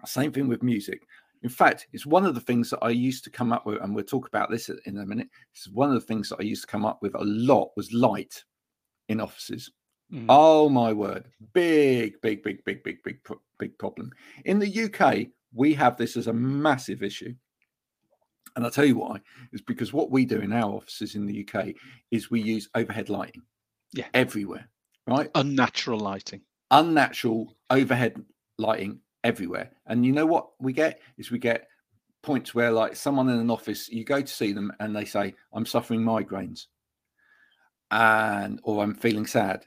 [0.06, 1.08] same thing with music.
[1.44, 3.96] In fact, it's one of the things that I used to come up with, and
[3.96, 5.28] we'll talk about this in a minute.
[5.54, 7.92] It's one of the things that I used to come up with a lot was
[7.94, 8.44] light
[9.12, 9.72] in offices.
[10.12, 10.26] Mm.
[10.30, 11.26] Oh my word!
[11.54, 13.20] Big, big, big, big, big, big,
[13.60, 14.12] big problem.
[14.46, 17.34] In the UK, we have this as a massive issue.
[18.56, 19.22] And I'll tell you why.
[19.54, 21.76] Is because what we do in our offices in the UK
[22.10, 23.44] is we use overhead lighting.
[23.94, 24.08] Yeah.
[24.14, 24.70] Everywhere.
[25.08, 25.30] Right?
[25.36, 26.42] Unnatural lighting.
[26.70, 28.22] Unnatural overhead
[28.58, 29.72] lighting everywhere.
[29.88, 31.00] And you know what we get?
[31.18, 31.68] Is we get
[32.24, 35.34] points where like someone in an office, you go to see them and they say,
[35.54, 36.66] I'm suffering migraines
[37.92, 39.66] and or I'm feeling sad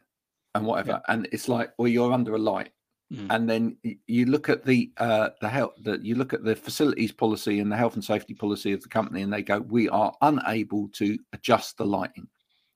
[0.54, 1.00] and whatever.
[1.08, 2.70] And it's like, well, you're under a light.
[3.12, 3.26] Mm.
[3.30, 7.12] And then you look at the uh the health that you look at the facilities
[7.12, 10.12] policy and the health and safety policy of the company, and they go, We are
[10.22, 12.26] unable to adjust the lighting.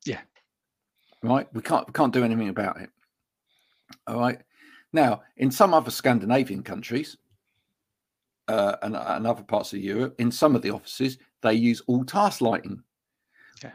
[0.04, 0.20] Yeah.
[1.22, 1.48] Right.
[1.54, 2.90] We can't we can't do anything about it.
[4.06, 4.40] All right.
[4.92, 7.16] Now, in some other Scandinavian countries,
[8.48, 12.04] uh, and, and other parts of Europe, in some of the offices, they use all
[12.04, 12.82] task lighting,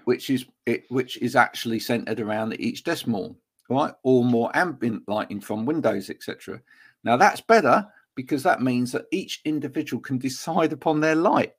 [0.06, 3.38] Which is it, which is actually centered around each decimal,
[3.70, 3.94] right?
[4.04, 6.62] Or more ambient lighting from windows, etc.
[7.04, 11.54] Now that's better because that means that each individual can decide upon their light.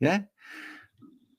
[0.00, 0.20] Yeah.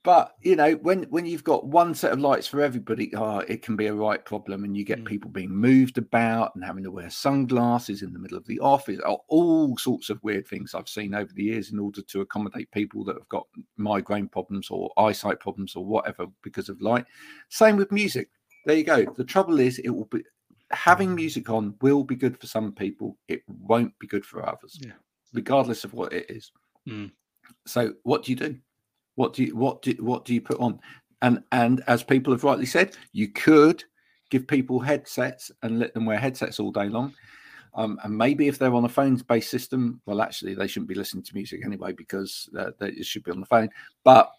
[0.07, 3.61] But you know, when when you've got one set of lights for everybody, oh, it
[3.61, 5.05] can be a right problem, and you get Mm.
[5.05, 9.01] people being moved about and having to wear sunglasses in the middle of the office,
[9.01, 12.71] all- all sorts of weird things I've seen over the years in order to accommodate
[12.71, 17.05] people that have got migraine problems or eyesight problems or whatever because of light.
[17.49, 18.29] Same with music.
[18.63, 19.03] There you go.
[19.17, 20.23] The trouble is, it will be
[20.71, 23.17] having music on will be good for some people.
[23.27, 24.93] It won't be good for others, Yeah.
[25.33, 26.49] regardless of what it is.
[26.87, 27.11] Mm.
[27.65, 28.57] So, what do you do?
[29.17, 30.79] What do you what do what do you put on?
[31.23, 33.83] And and as people have rightly said, you could
[34.29, 37.13] give people headsets and let them wear headsets all day long.
[37.73, 41.23] Um, and maybe if they're on a phone-based system, well, actually, they shouldn't be listening
[41.23, 43.69] to music anyway because uh, it should be on the phone.
[44.03, 44.31] But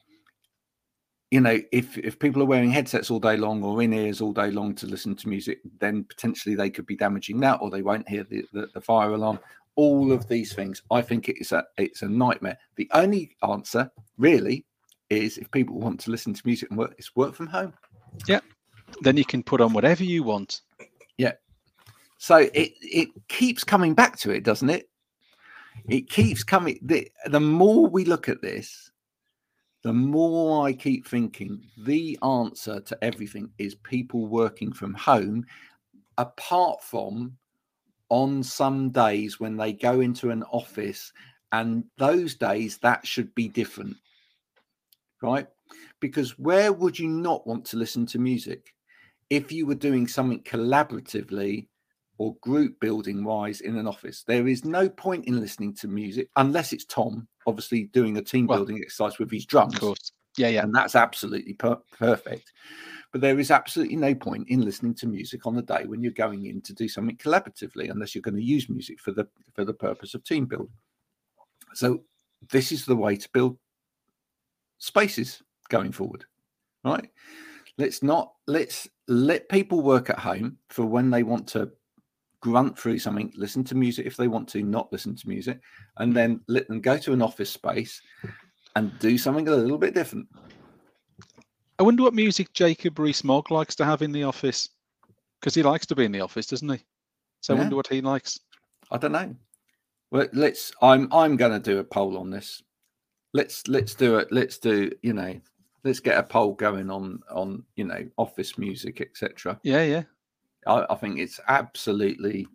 [1.33, 4.33] you know, if if people are wearing headsets all day long or in ears all
[4.33, 7.83] day long to listen to music, then potentially they could be damaging that, or they
[7.83, 9.41] won't hear the, the, the fire alarm.
[9.79, 12.59] All of these things, I think it's a it's a nightmare.
[12.75, 14.67] The only answer really
[15.09, 17.73] is if people want to listen to music and work, it's work from home.
[18.27, 18.41] Yeah.
[19.03, 20.63] Then you can put on whatever you want.
[21.17, 21.35] Yeah.
[22.19, 24.89] So it it keeps coming back to it, doesn't it?
[25.89, 26.81] It keeps coming.
[26.83, 28.91] The, the more we look at this,
[29.83, 35.45] the more I keep thinking the answer to everything is people working from home,
[36.17, 37.37] apart from
[38.11, 41.13] on some days when they go into an office,
[41.53, 43.97] and those days that should be different,
[45.23, 45.47] right?
[46.01, 48.75] Because where would you not want to listen to music
[49.31, 51.69] if you were doing something collaboratively?
[52.19, 54.25] or group building wise in an office.
[54.27, 58.47] There is no point in listening to music unless it's Tom, obviously doing a team
[58.47, 60.13] Well, building exercise with his drums, Of course.
[60.37, 60.65] Yeah, yeah.
[60.65, 62.53] and that's absolutely per- perfect.
[63.13, 66.13] But there is absolutely no point in listening to music on the day when you're
[66.13, 69.65] going in to do something collaboratively, unless you're going to use music for the for
[69.65, 70.69] the purpose of team building.
[71.75, 72.03] So
[72.51, 73.59] this is the way to build
[74.79, 76.25] spaces going forward,
[76.85, 77.09] right?
[77.79, 81.71] Let's not let's let people work at home for when they want to
[82.41, 85.61] grunt through something, listen to music if they want to, not listen to music,
[85.97, 88.01] and then let them go to an office space
[88.77, 90.29] and do something a little bit different.
[91.79, 94.69] I wonder what music Jacob Rees-Mogg likes to have in the office,
[95.41, 96.81] because he likes to be in the office, doesn't he?
[97.41, 98.41] So I wonder what he likes.
[98.91, 99.35] I don't know.
[100.11, 100.73] Well, let's.
[100.83, 101.13] I'm.
[101.13, 102.63] I'm going to do a poll on this.
[103.33, 103.69] Let's.
[103.69, 104.33] Let's do it.
[104.33, 104.91] Let's do.
[105.03, 105.41] You know.
[105.85, 109.61] Let's get a poll going on on you know office music etc.
[109.63, 110.03] Yeah, yeah.
[110.67, 112.49] I, I think it's absolutely,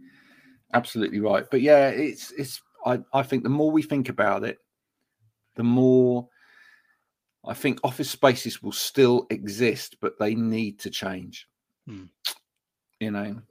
[0.73, 1.45] absolutely right.
[1.49, 2.61] But yeah, it's it's.
[2.85, 4.57] I I think the more we think about it,
[5.55, 6.27] the more
[7.45, 11.47] I think office spaces will still exist, but they need to change.
[11.87, 12.05] Hmm.
[12.99, 13.41] You know,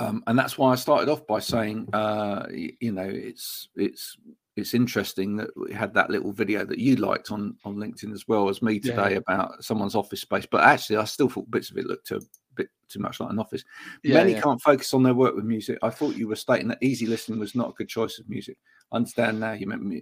[0.00, 4.16] um, and that's why I started off by saying, uh, you know, it's it's
[4.56, 8.26] it's interesting that we had that little video that you liked on on LinkedIn as
[8.28, 9.18] well as me today yeah.
[9.18, 10.46] about someone's office space.
[10.46, 12.20] But actually, I still thought bits of it looked a
[12.54, 13.64] bit too much like an office.
[14.02, 14.40] Yeah, Many yeah.
[14.40, 15.78] can't focus on their work with music.
[15.82, 18.58] I thought you were stating that easy listening was not a good choice of music.
[18.92, 19.52] I understand now.
[19.52, 20.00] You meant mu-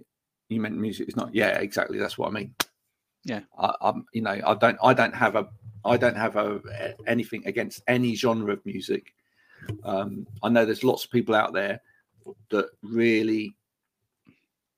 [0.49, 1.33] you meant music is not.
[1.33, 1.97] Yeah, exactly.
[1.97, 2.53] That's what I mean.
[3.23, 3.41] Yeah.
[3.57, 4.05] I, I'm.
[4.13, 4.77] You know, I don't.
[4.83, 5.47] I don't have a.
[5.85, 6.61] I don't have a
[7.07, 9.13] anything against any genre of music.
[9.83, 11.81] Um, I know there's lots of people out there
[12.51, 13.55] that really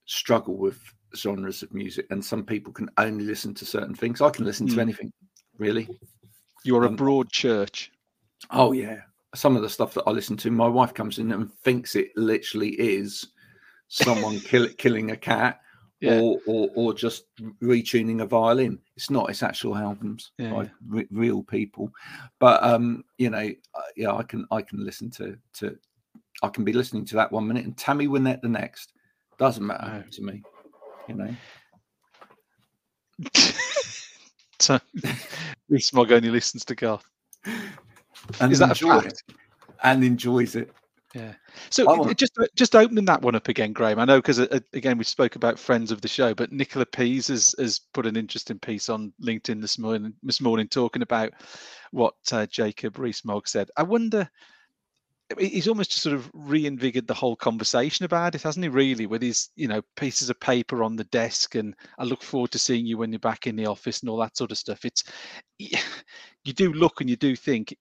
[0.05, 0.79] struggle with
[1.15, 4.21] genres of music, and some people can only listen to certain things.
[4.21, 4.81] I can listen to Mm.
[4.81, 5.13] anything.
[5.57, 5.89] really.
[6.63, 7.91] You're a Um, broad church.
[8.49, 9.01] Oh yeah,
[9.35, 12.15] some of the stuff that I listen to, my wife comes in and thinks it
[12.15, 13.27] literally is
[13.89, 15.59] someone kill, killing a cat
[16.01, 16.19] Yeah.
[16.19, 17.25] or, or or just
[17.61, 18.79] retuning a violin.
[18.95, 19.29] It's not.
[19.29, 21.91] It's actual albums Yeah, by re- real people.
[22.39, 25.77] But um, you know, uh, yeah, I can I can listen to to
[26.41, 28.93] I can be listening to that one minute and Tammy Wynette the next.
[29.37, 30.03] Doesn't matter No.
[30.11, 30.41] to me.
[31.09, 31.35] You know.
[34.59, 34.79] so,
[35.77, 37.01] Smog only listens to God.
[38.39, 39.07] And Is that a fact?
[39.07, 39.21] it.
[39.83, 40.71] And enjoys it.
[41.15, 41.33] Yeah.
[41.71, 43.99] So I it- just just opening that one up again, Graham.
[43.99, 47.27] I know because uh, again we spoke about friends of the show, but Nicola Pease
[47.29, 50.13] has has put an interesting piece on LinkedIn this morning.
[50.21, 51.33] This morning talking about
[51.91, 53.69] what uh, Jacob Rees-Mogg said.
[53.75, 54.29] I wonder.
[55.37, 58.69] He's almost just sort of reinvigorated the whole conversation about it, hasn't he?
[58.69, 62.51] Really, with his you know pieces of paper on the desk, and I look forward
[62.51, 64.85] to seeing you when you're back in the office and all that sort of stuff.
[64.85, 65.03] It's
[65.59, 67.75] you do look and you do think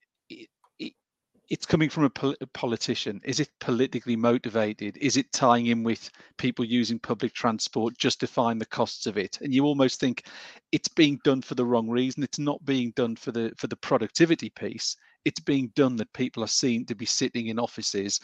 [1.50, 3.20] it's coming from a, pol- a politician.
[3.24, 4.96] Is it politically motivated?
[4.98, 9.38] Is it tying in with people using public transport, justifying the costs of it?
[9.40, 10.26] And you almost think
[10.72, 12.22] it's being done for the wrong reason.
[12.22, 14.96] It's not being done for the for the productivity piece.
[15.24, 18.20] It's being done that people are seen to be sitting in offices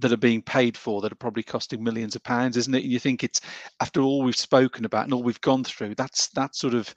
[0.00, 2.84] that are being paid for that are probably costing millions of pounds, isn't it?
[2.84, 3.40] And you think it's
[3.80, 6.94] after all we've spoken about and all we've gone through, that's that sort of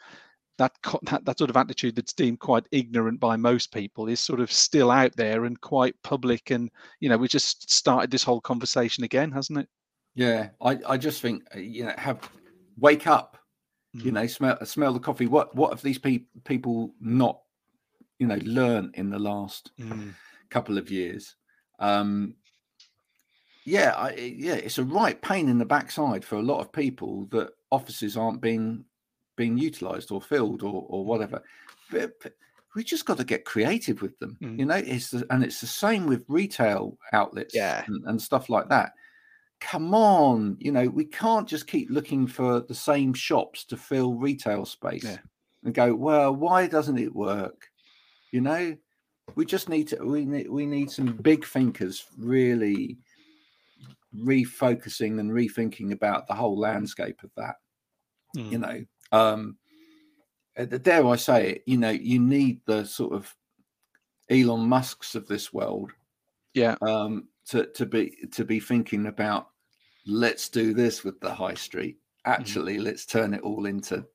[0.62, 4.40] that, that that sort of attitude that's deemed quite ignorant by most people is sort
[4.40, 8.42] of still out there and quite public and you know we just started this whole
[8.42, 9.68] conversation again hasn't it
[10.14, 12.30] Yeah, I, I just think uh, you know have
[12.78, 13.38] wake up,
[13.94, 14.14] you Mm.
[14.14, 15.28] know, smell smell the coffee.
[15.28, 17.42] What what have these pe- people not
[18.20, 19.72] you know learned in the last
[20.50, 21.36] couple of years?
[21.80, 22.36] Um,
[23.66, 27.26] yeah, I, yeah, it's a right pain in the backside for a lot of people
[27.32, 28.86] that offices aren't being
[29.42, 31.42] being utilised or filled or or whatever.
[31.92, 32.34] But, but
[32.76, 34.60] we just got to get creative with them, Mm.
[34.60, 34.76] you know.
[34.96, 37.84] It's the, and it's the same with retail outlets Yeah.
[37.88, 38.94] and, and stuff like that.
[39.60, 44.14] Come on, you know, we can't just keep looking for the same shops to fill
[44.16, 45.18] retail space Yeah.
[45.66, 47.68] and go, well, why doesn't it work?
[48.32, 48.76] You know,
[49.36, 52.98] we just need to we need we need some big thinkers really
[54.16, 57.56] refocusing and rethinking about the whole landscape of that
[58.36, 58.62] you Mm.
[58.62, 59.58] know um
[60.58, 63.36] uh, dare i say it you know you need the sort of
[64.32, 65.92] elon musks of this world.
[66.54, 66.76] Yeah.
[66.82, 69.50] Um to to be to be thinking about
[70.08, 71.98] let's do this with the high street.
[72.26, 74.06] Actually let's turn it all into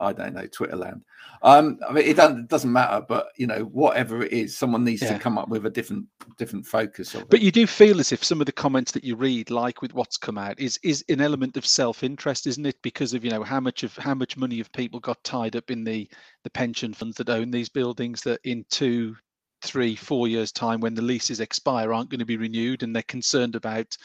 [0.00, 1.02] i don't know twitter land
[1.42, 4.84] um i mean it doesn't, it doesn't matter but you know whatever it is someone
[4.84, 5.14] needs Yeah.
[5.14, 6.06] to come up with a different
[6.38, 7.44] different focus of but it.
[7.44, 10.16] you do feel as if some of the comments that you read like with what's
[10.16, 13.60] come out is is an element of self-interest isn't it because of you know how
[13.60, 16.08] much of how much money have people got tied up in the
[16.44, 19.14] the pension funds that own these buildings that in two
[19.62, 23.02] three four years time when the leases expire aren't going to be renewed and they're
[23.04, 23.96] concerned about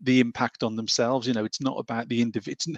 [0.00, 2.76] the impact on themselves you know it's not about the individual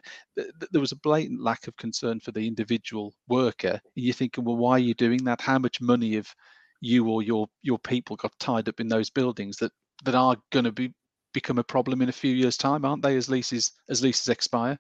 [0.71, 3.81] there was a blatant lack of concern for the individual worker.
[3.97, 5.41] And you're thinking well why are you doing that?
[5.41, 6.33] How much money have
[6.81, 9.73] you or your your people got tied up in those buildings that
[10.05, 10.93] that are going to be
[11.33, 14.79] become a problem in a few years time aren't they as leases as leases expire?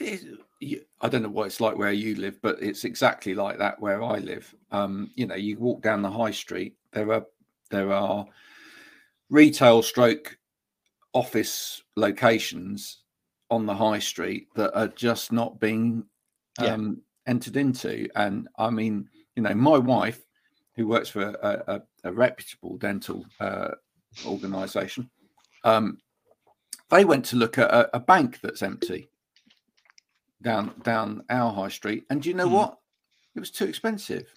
[0.00, 4.02] I don't know what it's like where you live, but it's exactly like that where
[4.02, 4.54] I live.
[4.70, 7.26] Um, you know, you walk down the high street, there are
[7.70, 8.26] there are
[9.28, 10.38] retail stroke
[11.12, 13.02] office locations
[13.50, 16.04] on the high street that are just not being
[16.60, 16.74] Yeah.
[16.74, 18.08] um, entered into.
[18.16, 20.22] And I mean, you know, my wife,
[20.76, 23.72] who works for a, a, a reputable dental uh,
[24.24, 25.10] organization,
[25.64, 25.98] um,
[26.90, 29.08] they went to look at a, a bank that's empty
[30.42, 32.54] down down our high street, and do you know Hmm.
[32.54, 32.78] what?
[33.34, 34.32] It was too expensive.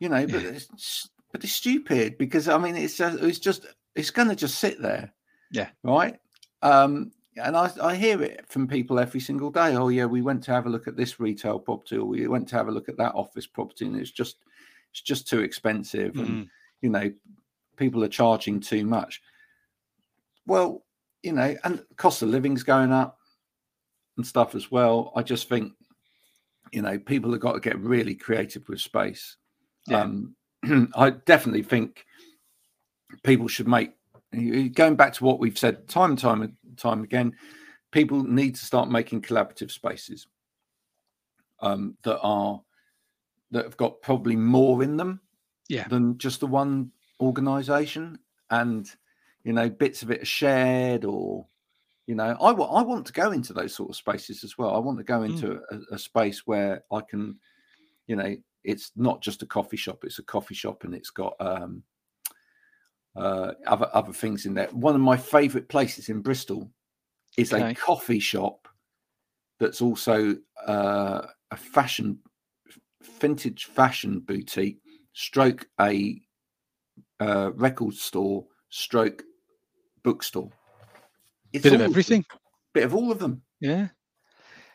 [0.00, 0.50] You know, but Yeah.
[0.50, 4.58] it's but it's stupid because I mean, it's just, it's just it's going to just
[4.58, 5.12] sit there.
[5.50, 5.68] Yeah.
[5.82, 6.18] Right.
[6.62, 9.74] Um, and I, I hear it from people every single day.
[9.76, 12.48] Oh yeah, we went to have a look at this retail property, or we went
[12.48, 14.36] to have a look at that office property, and it's just
[14.90, 16.48] it's just too expensive, and Mm.
[16.82, 17.12] you know,
[17.76, 19.22] people are charging too much.
[20.46, 20.84] Well,
[21.22, 23.18] you know, and cost of living's going up
[24.16, 25.12] and stuff as well.
[25.14, 25.72] I just think,
[26.72, 29.36] you know, people have got to get really creative with space.
[29.86, 30.00] Yeah.
[30.02, 30.34] Um,
[30.94, 32.04] I definitely think
[33.22, 33.92] people should make
[34.32, 37.34] going back to what we've said time and time and time again.
[37.90, 40.28] People need to start making collaborative spaces
[41.60, 42.60] um, that are
[43.50, 45.20] that have got probably more in them
[45.68, 45.88] Yeah.
[45.88, 48.18] than just the one organization
[48.50, 48.88] and
[49.44, 51.46] you know bits of it are shared or
[52.06, 54.74] you know I wa- I want to go into those sort of spaces as well
[54.74, 57.38] i want to go into a, a space where i can
[58.10, 61.34] you know, it's not just a coffee shop; it's a coffee shop, and it's got
[61.38, 61.84] um,
[63.16, 64.68] uh, other other things in there.
[64.72, 66.70] One of my favourite places in Bristol
[67.36, 67.70] is Okay.
[67.70, 68.68] a coffee shop
[69.58, 70.36] that's also
[70.66, 72.18] uh, a fashion
[73.20, 74.78] vintage fashion boutique
[75.12, 76.20] stroke a
[77.20, 79.22] uh, record store stroke
[80.02, 80.50] bookstore
[81.52, 82.24] it's Bit of everything.
[82.74, 83.88] bit of all of them Yeah.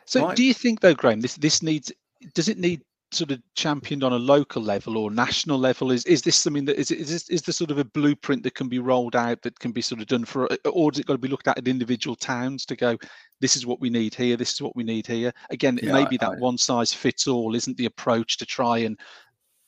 [0.06, 0.36] So Right.
[0.36, 1.92] do you think though, Graham, this this needs
[2.34, 2.82] does it need
[3.12, 5.90] sort of championed on a local level or national level?
[5.92, 8.54] Is is this something that is is this is there sort of a blueprint that
[8.54, 11.14] can be rolled out that can be sort of done for or is it got
[11.14, 12.96] to be looked at at individual towns to go,
[13.40, 15.32] this is what we need here, this is what we need here?
[15.50, 18.98] Again, Yeah, maybe that I- one size fits all isn't the approach to try and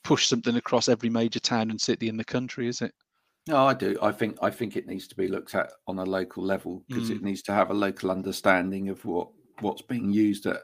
[0.05, 2.93] push something across every major town and city in the country, is it?
[3.47, 6.05] no i do i think i think it needs to be looked at on a
[6.05, 7.17] local level because Mm.
[7.17, 9.29] it needs to have a local understanding of what
[9.61, 10.61] what's being used at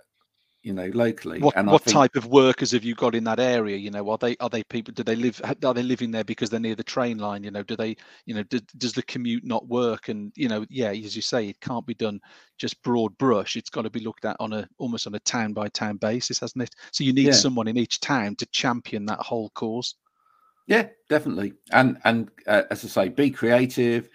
[0.65, 3.41] you know locally what and what think, type of workers have you got in that
[3.41, 6.25] area you know are they are they people do they live are they living there
[6.25, 9.03] because they're near the train line you know do they you know do, does the
[9.03, 12.21] commute not work and you know yeah as you say it can't be done
[12.57, 15.53] just broad brush it's got to be looked at on a almost on a town
[15.53, 17.37] by town basis hasn't it so you need Yeah.
[17.37, 19.97] someone in each town to champion that whole cause
[20.67, 21.55] Yeah, definitely.
[21.73, 24.09] And and uh, as I say, be creative,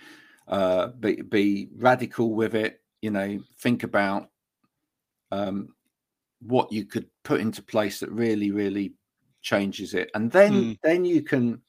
[0.47, 2.81] uh, be be radical with it.
[3.01, 4.29] You know, think about
[5.31, 5.75] um,
[6.41, 8.95] what you could put into place that really, really
[9.41, 10.79] changes it, and then Mm.
[10.83, 11.61] then you can,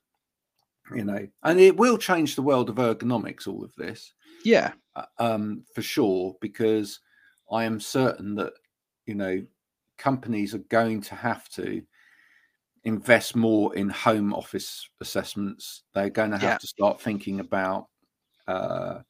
[0.95, 3.47] you know, and it will change the world of ergonomics.
[3.47, 4.13] All of this,
[4.45, 7.01] yeah uh, um, for sure, because
[7.53, 8.55] I am certain that
[9.07, 9.47] you know
[9.99, 11.83] companies are going to have to
[12.85, 15.85] invest more in home office assessments.
[15.95, 16.59] They're going to have Yeah.
[16.59, 17.89] to start thinking about
[18.49, 19.01] uh,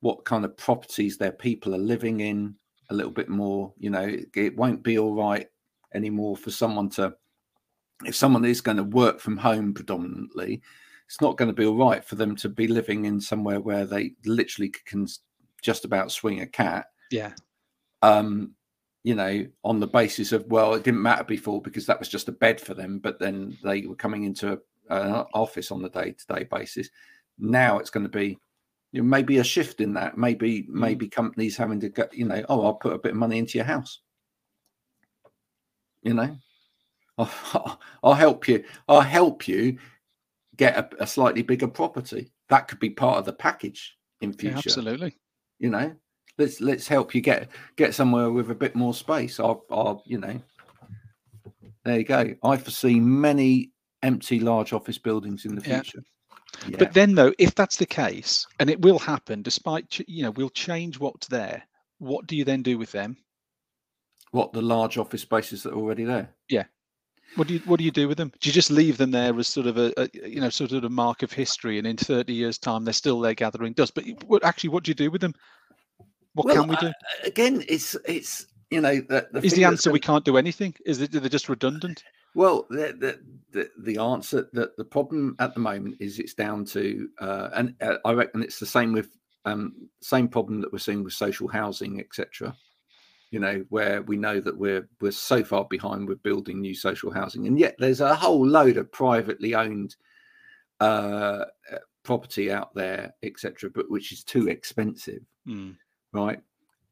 [0.00, 2.56] what kind of properties their people are living in
[2.90, 3.72] a little bit more.
[3.78, 5.48] You know, it, it won't be all right
[5.94, 7.14] anymore for someone to,
[8.04, 10.62] if someone is going to work from home predominantly,
[11.06, 13.86] it's not going to be all right for them to be living in somewhere where
[13.86, 15.06] they literally can
[15.62, 17.32] just about swing a cat yeah
[18.02, 18.54] um,
[19.06, 22.28] you know, on the basis of well, it didn't matter before because that was just
[22.28, 24.58] a bed for them, but then they were coming into a,
[24.90, 26.88] an office on the day-to-day basis.
[27.38, 28.36] Now it's going to be,
[28.96, 30.16] you know, maybe a shift in that.
[30.16, 30.80] Maybe hmm.
[30.80, 33.58] maybe companies having to go, you know, oh, I'll put a bit of money into
[33.58, 34.00] your house.
[36.02, 36.34] You know,
[37.18, 38.64] I'll, I'll help you.
[38.88, 39.76] I'll help you
[40.56, 42.32] get a, a slightly bigger property.
[42.48, 44.70] That could be part of the package in yeah, future.
[44.70, 45.18] absolutely.
[45.58, 45.94] You know?
[46.38, 49.40] Let's let's help you get get somewhere with a bit more space.
[49.40, 50.40] I'll, I'll you know.
[51.84, 52.34] There you go.
[52.42, 53.72] I foresee many
[54.02, 56.02] empty large office buildings in the future.
[56.02, 56.15] yeah
[56.78, 60.30] But then, though, if that's the case, and it will happen, despite ch- you know,
[60.30, 61.62] we'll change what's there.
[61.98, 63.16] What do you then do with them?
[64.32, 66.64] what the large office spaces that are already there Yeah.
[67.36, 68.32] What do you what do you do with them?
[68.40, 70.84] Do you just leave them there as sort of a, a you know sort of
[70.84, 73.94] a mark of history, and in thirty years' time they're still there gathering dust?
[73.94, 75.34] But what actually, what do you do with them?
[76.34, 76.86] What Well, can we uh, do?
[76.86, 80.74] I- again it's it's you know the, the Is the answer we can't do anything?
[80.84, 82.04] Is it they're just redundant?
[82.36, 83.20] Well, the the
[83.52, 87.74] the, the answer that the problem at the moment is it's down to, uh, and
[87.80, 89.08] uh, I reckon it's the same with
[89.46, 92.54] um, same problem that we're seeing with social housing, etc.
[93.30, 97.10] You know, where we know that we're we're so far behind with building new social
[97.10, 99.96] housing, and yet there's a whole load of privately owned
[100.80, 105.76] uh, uh, property out there, etc., but which is too expensive Mm,
[106.12, 106.40] right?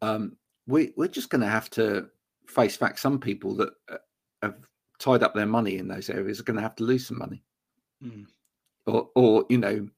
[0.01, 0.37] Um,
[0.67, 2.09] we we're just going to have to
[2.47, 2.99] face fact.
[2.99, 3.99] Some people that uh,
[4.43, 4.57] have
[4.99, 7.43] tied up their money in those areas are going to have to lose some money,
[8.03, 8.27] mm.
[8.87, 9.89] or or you know,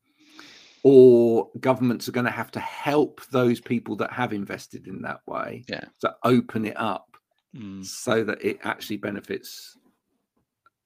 [0.82, 5.20] or governments are going to have to help those people that have invested in that
[5.26, 5.64] way.
[5.68, 5.84] Yeah.
[6.00, 7.16] to open it up
[7.56, 7.84] Mm.
[7.84, 9.78] so that it actually benefits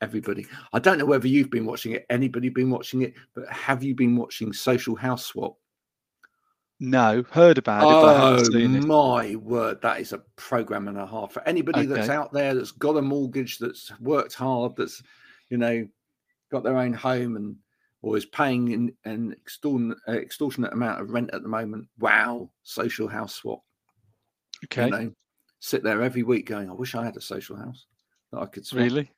[0.01, 0.47] everybody.
[0.73, 2.07] I don't know whether you've been watching it.
[2.11, 3.15] Anybody been watching it?
[3.35, 5.57] But have you been watching Social House Swap?
[6.83, 8.85] No, heard about it, Oh haven't it.
[8.87, 12.73] my word, that is a program and a half for anybody that's out there that's
[12.73, 15.03] got a mortgage, that's worked hard, that's
[15.51, 15.87] you know
[16.51, 17.57] got their own home and
[18.03, 21.87] or is paying in, an extortionate, extortionate amount of rent at the moment.
[21.99, 23.63] Wow, social house swap.
[24.65, 25.13] Okay, You know,
[25.59, 27.87] sit there every week going, I wish I had a social house
[28.33, 28.85] that I could swap.
[28.85, 29.11] really?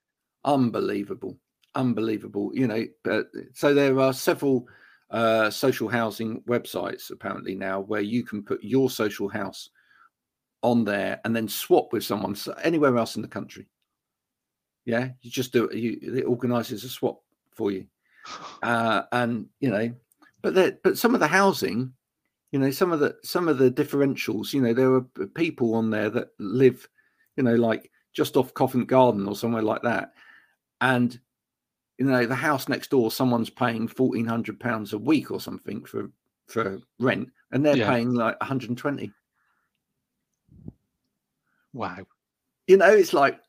[0.45, 1.39] Unbelievable,
[1.77, 2.51] unbelievable.
[2.55, 4.67] You know, but so there are several
[5.13, 9.69] uh, social housing websites apparently now where you can put your social house
[10.63, 13.69] on there and then swap with someone anywhere else in the country.
[14.87, 15.77] Yeah, you just do it.
[15.77, 17.21] You, it organises a swap
[17.55, 17.87] for you,
[18.63, 19.93] uh, and you know,
[20.41, 21.93] but there, but some of the housing,
[22.51, 25.03] you know, some of the some of the differentials, you know, there are
[25.35, 26.89] people on there that live,
[27.37, 30.13] you know, like just off Covent Garden or somewhere like that,
[30.81, 31.21] and
[32.05, 35.85] you know the house next door, someone's paying fourteen hundred pounds a week or something
[35.85, 36.11] for
[36.49, 37.91] for rent, and they're Yeah.
[37.91, 39.13] paying like one hundred and twenty.
[41.73, 41.99] Wow.
[42.67, 43.41] You know, it's like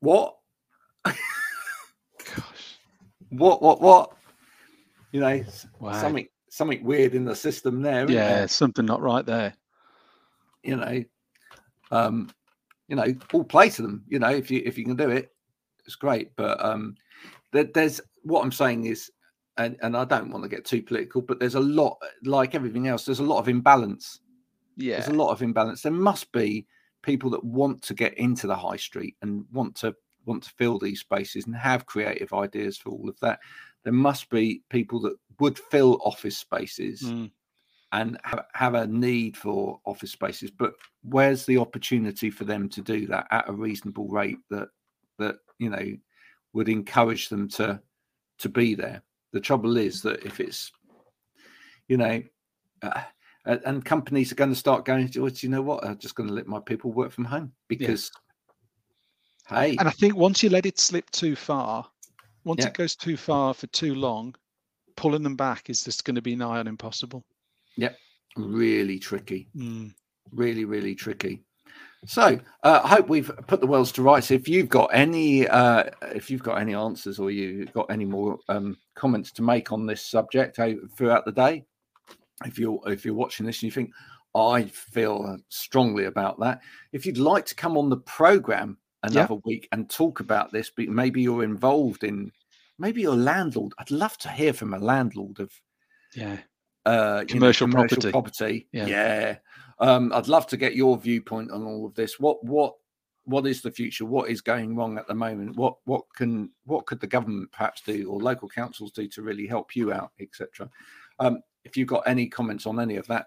[0.00, 0.36] what,
[1.04, 2.78] Gosh.
[3.30, 4.16] what, what, what?
[5.12, 5.44] You know,
[5.80, 5.92] Wow.
[6.00, 8.10] something something weird in the system there.
[8.10, 8.48] Yeah, there?
[8.48, 9.54] something not right there.
[10.62, 11.04] you know,
[11.90, 12.30] um,
[12.88, 14.04] you know, all play to them.
[14.08, 15.32] You know, if you if you can do it,
[15.84, 16.34] it's great.
[16.36, 16.94] But um,
[17.56, 19.10] there, there's what I'm saying is,
[19.56, 22.88] and and I don't want to get too political, but there's a lot, like everything
[22.88, 24.20] else, there's a lot of imbalance.
[24.76, 24.96] Yeah.
[24.96, 25.82] There's a lot of imbalance.
[25.82, 26.66] There must be
[27.02, 29.94] people that want to get into the high street and want to
[30.26, 33.38] want to fill these spaces and have creative ideas for all of that.
[33.84, 37.30] There must be people that would fill office spaces Mm,
[37.92, 40.72] and have, have a need for office spaces but
[41.04, 44.68] where's the opportunity for them to do that at a reasonable rate that
[45.18, 45.96] that you know
[46.56, 47.80] would encourage them to
[48.38, 49.02] to be there.
[49.32, 50.72] The trouble is that if it's
[51.86, 52.22] you know
[52.82, 53.02] uh,
[53.44, 55.84] and and companies are going to start going oh, do you know what?
[55.84, 58.10] I'm just going to let my people work from home because
[59.48, 59.76] hey.
[59.78, 61.86] And I think once you let it slip too far,
[62.44, 62.68] once Yeah.
[62.68, 64.34] it goes too far for too long,
[64.96, 67.22] pulling them back is just going to be nigh on impossible.
[67.76, 67.96] Yep.
[68.36, 69.48] Really tricky.
[69.54, 69.94] Mm,
[70.32, 71.45] really really tricky
[72.06, 75.84] so uh, i hope we've put the worlds to rights if you've got any uh,
[76.14, 79.86] if you've got any answers or you've got any more um, comments to make on
[79.86, 80.56] this subject
[80.96, 81.64] throughout the day
[82.44, 83.90] if you're if you're watching this and you think
[84.34, 86.60] i feel strongly about that
[86.92, 90.88] if you'd like to come on the program another week and talk about this but
[90.88, 92.30] maybe you're involved in
[92.78, 95.50] maybe you're a landlord i'd love to hear from a landlord of
[96.14, 96.38] yeah.
[96.86, 98.10] Uh, you know, Commercial property.
[98.10, 98.68] property.
[98.72, 98.86] Yeah.
[98.86, 99.36] Yeah.
[99.78, 102.18] Um, I'd love to get your viewpoint on all of this.
[102.18, 102.74] What what
[103.24, 104.06] what is the future?
[104.06, 105.56] What is going wrong at the moment?
[105.56, 109.46] What what can what could the government perhaps do or local councils do to really
[109.46, 110.70] help you out, etc.
[111.18, 113.26] Um, if you've got any comments on any of that,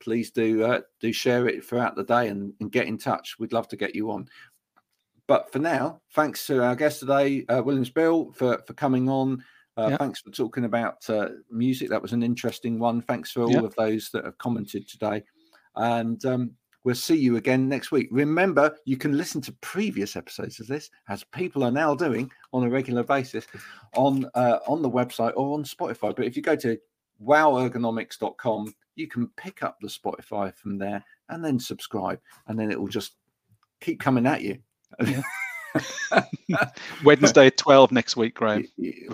[0.00, 3.36] please do uh, do share it throughout the day and, and get in touch.
[3.38, 4.28] We'd love to get you on.
[5.26, 9.44] But for now, thanks to our guest today, uh, Williams Bill, for for coming on.
[9.76, 9.96] Uh, Yeah.
[9.96, 11.88] Thanks for talking about uh, music.
[11.90, 13.00] That was an interesting one.
[13.02, 13.60] Thanks for all Yeah.
[13.62, 15.24] of those that have commented today.
[15.76, 16.52] And um,
[16.84, 18.08] we'll see you again next week.
[18.12, 22.62] Remember, you can listen to previous episodes of this, as people are now doing on
[22.64, 23.46] a regular basis,
[23.96, 26.14] on uh, on the website or on Spotify.
[26.14, 26.78] But if you go to
[27.22, 32.78] wowergonomics.com, you can pick up the Spotify from there and then subscribe, and then it
[32.80, 33.14] will just
[33.80, 34.58] keep coming at you.
[37.04, 38.66] Wednesday at twelve next week, Graham.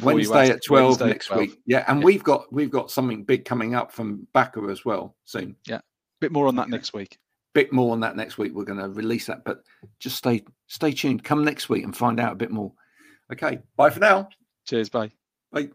[0.02, 1.40] Wednesday at twelve Wednesday next 12.
[1.40, 1.60] week.
[1.66, 2.04] Yeah, and yeah.
[2.04, 5.56] we've got we've got something big coming up from Bakker as well soon.
[5.66, 5.82] Yeah, a
[6.20, 7.18] bit more on that next week.
[7.52, 8.52] Bit more on that next week.
[8.54, 9.62] We're going to release that, but
[9.98, 11.24] just stay stay tuned.
[11.24, 12.72] Come next week and find out a bit more.
[13.32, 14.28] Okay, bye for now.
[14.66, 15.10] Cheers, bye.
[15.52, 15.70] Bye.